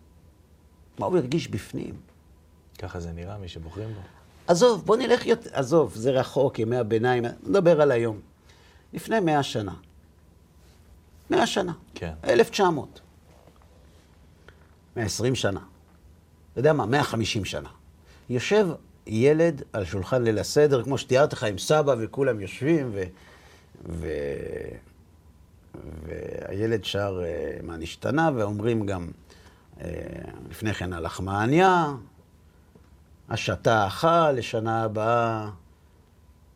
[0.98, 1.94] מה הוא הרגיש בפנים?
[2.78, 4.21] ככה זה נראה, מי שבוחרים בו.
[4.47, 8.20] עזוב, בוא נלך יותר, עזוב, זה רחוק, ימי הביניים, נדבר על היום.
[8.93, 9.74] לפני מאה שנה.
[11.30, 11.72] מאה שנה.
[11.95, 12.12] כן.
[12.24, 13.01] אלף תשע מאות.
[14.97, 15.61] מאה עשרים שנה.
[16.53, 17.68] אתה יודע מה, מאה חמישים שנה.
[18.30, 18.68] יושב
[19.07, 23.03] ילד על שולחן ליל הסדר, כמו שתיארתי לך, עם סבא וכולם יושבים, ו...
[23.88, 24.07] ו...
[26.07, 29.11] והילד שר אה, מה נשתנה, ואומרים גם
[29.80, 29.90] אה,
[30.51, 31.93] לפני כן הלחמניה,
[33.32, 35.50] השתה אכל לשנה הבאה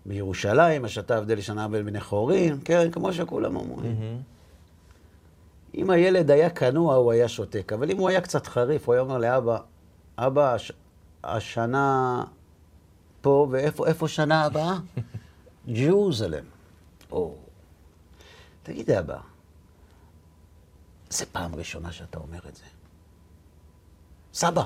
[0.06, 3.92] בירושלים, השתה עבדי לשנה הבאה בבני חורין, כן, כמו שכולם אומרים.
[3.92, 5.76] Mm-hmm.
[5.76, 9.02] אם הילד היה כנוע, הוא היה שותק, אבל אם הוא היה קצת חריף, הוא היה
[9.02, 9.58] אומר לאבא,
[10.18, 10.72] אבא, הש...
[11.24, 12.24] השנה
[13.20, 14.78] פה, ואיפה שנה הבאה?
[15.78, 16.44] ג'רוזלם.
[17.10, 17.34] או...
[18.62, 19.18] תגיד, אבא,
[21.10, 22.64] זה פעם ראשונה שאתה אומר את זה.
[24.34, 24.64] סבא,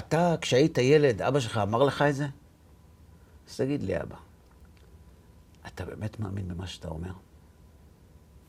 [0.00, 2.26] אתה, כשהיית ילד, אבא שלך אמר לך את זה?
[3.48, 4.16] אז תגיד לי, אבא,
[5.66, 7.12] אתה באמת מאמין במה שאתה אומר?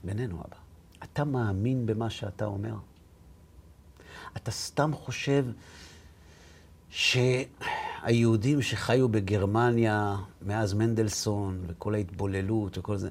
[0.03, 0.57] בינינו, אבא.
[1.03, 2.75] אתה מאמין במה שאתה אומר?
[4.37, 5.45] אתה סתם חושב
[6.89, 13.09] שהיהודים שחיו בגרמניה מאז מנדלסון וכל ההתבוללות וכל זה,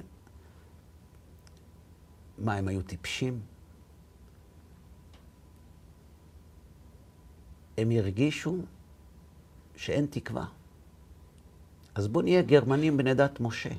[2.37, 3.39] מה, הם היו טיפשים?
[7.81, 8.57] הם הרגישו
[9.75, 10.45] שאין תקווה.
[11.95, 13.69] אז בוא נהיה גרמנים בני דת משה.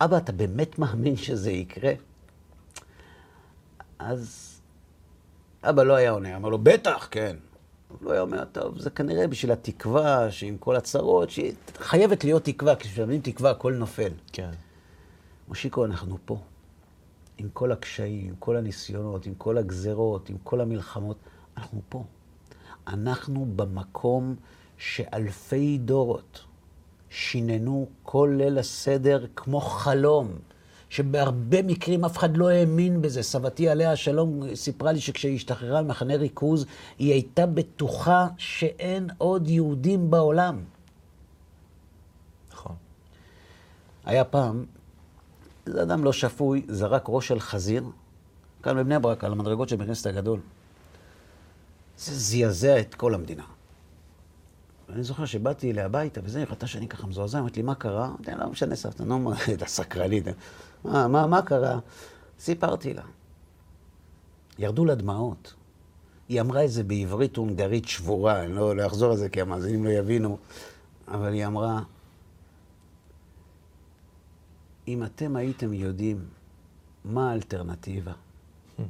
[0.00, 1.92] אבא, אתה באמת מאמין שזה יקרה?
[3.98, 4.60] אז
[5.62, 7.36] אבא לא היה עונה, אמר לו, בטח, כן.
[7.88, 12.76] הוא לא היה אומר, טוב, זה כנראה בשביל התקווה, שעם כל הצרות, שחייבת להיות תקווה,
[12.76, 14.12] כי כששמים תקווה הכל נופל.
[14.32, 14.50] כן.
[15.48, 16.38] מושיקו, אנחנו פה.
[17.38, 21.16] עם כל הקשיים, עם כל הניסיונות, עם כל הגזרות, עם כל המלחמות.
[21.56, 22.04] אנחנו פה.
[22.86, 24.34] אנחנו במקום
[24.78, 26.44] שאלפי דורות
[27.10, 30.28] שיננו כל ליל הסדר כמו חלום,
[30.90, 33.22] שבהרבה מקרים אף אחד לא האמין בזה.
[33.22, 36.66] סבתי עליה השלום סיפרה לי שכשהיא השתחררה ממחנה ריכוז,
[36.98, 40.64] היא הייתה בטוחה שאין עוד יהודים בעולם.
[42.52, 42.76] נכון.
[44.04, 44.64] היה פעם,
[45.66, 47.84] איזה אדם לא שפוי, זרק ראש של חזיר,
[48.62, 50.40] כאן בבני ברק, על המדרגות של בית הגדול.
[51.98, 53.44] זה זעזע את כל המדינה.
[54.88, 58.06] ואני זוכר שבאתי אליה הביתה, וזה, היא ראתה שאני ככה מזועזע, אמרתי לי, מה קרה?
[58.06, 60.24] אמרתי לא משנה, סבתא, נו, מה, אתה סקרנית.
[60.84, 61.78] מה, מה, מה קרה?
[62.38, 63.02] סיפרתי לה.
[64.58, 65.54] ירדו לה דמעות.
[66.28, 69.84] היא אמרה את זה בעברית הונגרית שבורה, אני לא, לא אחזור על זה כי המאזינים
[69.84, 70.38] לא יבינו,
[71.08, 71.82] אבל היא אמרה,
[74.88, 76.26] אם אתם הייתם יודעים
[77.04, 78.82] מה האלטרנטיבה, hmm.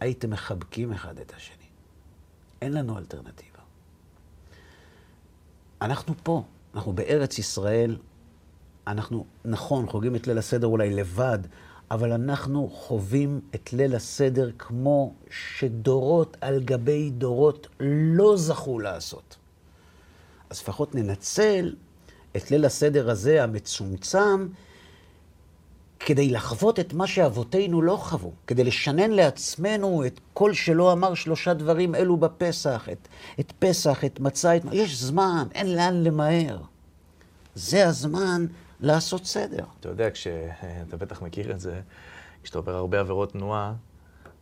[0.00, 1.55] הייתם מחבקים אחד את השני.
[2.62, 3.58] אין לנו אלטרנטיבה.
[5.82, 6.42] אנחנו פה,
[6.74, 7.96] אנחנו בארץ ישראל,
[8.86, 11.38] אנחנו, נכון, חוגגים את ליל הסדר אולי לבד,
[11.90, 19.36] אבל אנחנו חווים את ליל הסדר כמו שדורות על גבי דורות לא זכו לעשות.
[20.50, 21.74] אז לפחות ננצל
[22.36, 24.48] את ליל הסדר הזה, המצומצם,
[26.00, 31.54] כדי לחוות את מה שאבותינו לא חוו, כדי לשנן לעצמנו את כל שלא אמר שלושה
[31.54, 33.08] דברים אלו בפסח, את,
[33.40, 34.62] את פסח, את מצה, את...
[34.72, 36.58] יש זמן, אין לאן למהר.
[37.54, 38.46] זה הזמן
[38.80, 39.64] לעשות סדר.
[39.80, 41.80] אתה יודע, כשאתה בטח מכיר את זה,
[42.42, 43.72] כשאתה עובר הרבה עבירות תנועה,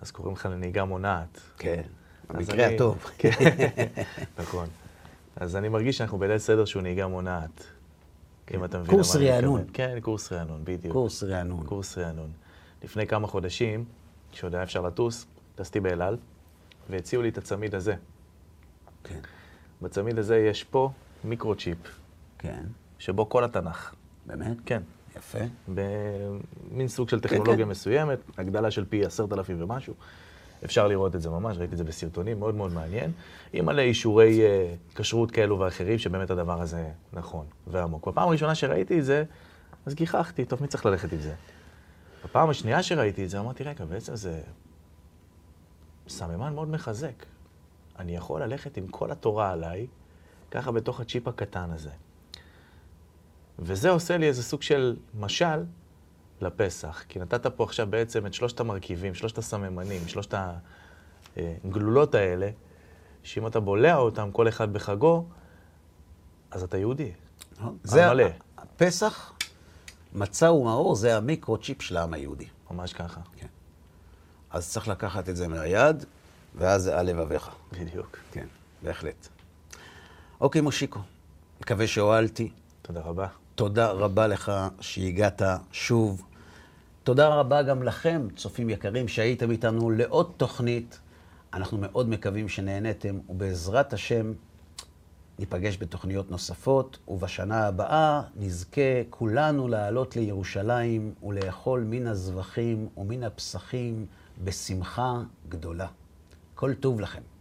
[0.00, 1.40] אז קוראים לך לנהיגה מונעת.
[1.58, 1.82] כן,
[2.30, 2.74] במקרה אני...
[2.74, 3.04] הטוב.
[3.18, 3.30] כן,
[4.38, 4.66] נכון.
[5.36, 7.64] אז אני מרגיש שאנחנו בליל סדר שהוא נהיגה מונעת.
[8.54, 9.64] אם אתה מבין קורס רענון.
[9.72, 10.92] כן, קורס רענון, בדיוק.
[10.92, 11.66] קורס רענון.
[11.66, 12.30] קורס רענון.
[12.84, 13.84] לפני כמה חודשים,
[14.32, 16.16] כשעוד היה אפשר לטוס, טסתי באל על,
[16.90, 17.94] והציעו לי את הצמיד הזה.
[19.04, 19.20] כן.
[19.82, 20.90] בצמיד הזה יש פה
[21.24, 21.78] מיקרוצ'יפ,
[22.38, 22.62] כן.
[22.98, 23.94] שבו כל התנ"ך.
[24.26, 24.56] באמת?
[24.66, 24.82] כן.
[25.16, 25.38] יפה.
[25.68, 27.70] במין סוג של טכנולוגיה כן.
[27.70, 29.94] מסוימת, הגדלה של פי עשרת אלפים ומשהו.
[30.64, 33.12] אפשר לראות את זה ממש, ראיתי את זה בסרטונים, מאוד מאוד מעניין.
[33.52, 38.08] עם מלא אישורי אה, כשרות כאלו ואחרים, שבאמת הדבר הזה נכון ועמוק.
[38.08, 39.24] בפעם הראשונה שראיתי את זה,
[39.86, 41.34] אז גיחכתי, טוב, מי צריך ללכת עם זה?
[42.24, 44.40] בפעם השנייה שראיתי את זה, אמרתי, רגע, בעצם זה
[46.08, 47.24] סממן מאוד מחזק.
[47.98, 49.86] אני יכול ללכת עם כל התורה עליי,
[50.50, 51.90] ככה בתוך הצ'יפ הקטן הזה.
[53.58, 55.64] וזה עושה לי איזה סוג של משל
[56.40, 57.04] לפסח.
[57.08, 60.34] כי נתת פה עכשיו בעצם את שלושת המרכיבים, שלושת הסממנים, שלושת
[61.36, 62.50] הגלולות האלה,
[63.22, 65.24] שאם אתה בולע אותם, כל אחד בחגו,
[66.50, 67.12] אז אתה יהודי.
[67.84, 68.24] זה מלא.
[68.76, 69.32] פסח,
[70.12, 72.46] מצה ומאור, זה המיקרו-צ'יפ של העם היהודי.
[72.70, 73.20] ממש ככה.
[73.36, 73.46] כן.
[74.50, 76.04] אז צריך לקחת את זה מהיד,
[76.54, 77.50] ואז זה על לבביך.
[77.72, 78.18] בדיוק.
[78.32, 78.46] כן,
[78.82, 79.28] בהחלט.
[80.40, 81.00] אוקיי, מושיקו,
[81.60, 82.50] מקווה שהועלתי.
[82.82, 83.26] תודה רבה.
[83.54, 85.42] תודה רבה לך שהגעת
[85.72, 86.22] שוב.
[87.02, 90.98] תודה רבה גם לכם, צופים יקרים, שהייתם איתנו לעוד תוכנית.
[91.52, 94.32] אנחנו מאוד מקווים שנהניתם, ובעזרת השם
[95.38, 104.06] ניפגש בתוכניות נוספות, ובשנה הבאה נזכה כולנו לעלות לירושלים ולאכול מן הזבחים ומן הפסחים
[104.44, 105.86] בשמחה גדולה.
[106.54, 107.33] כל טוב לכם.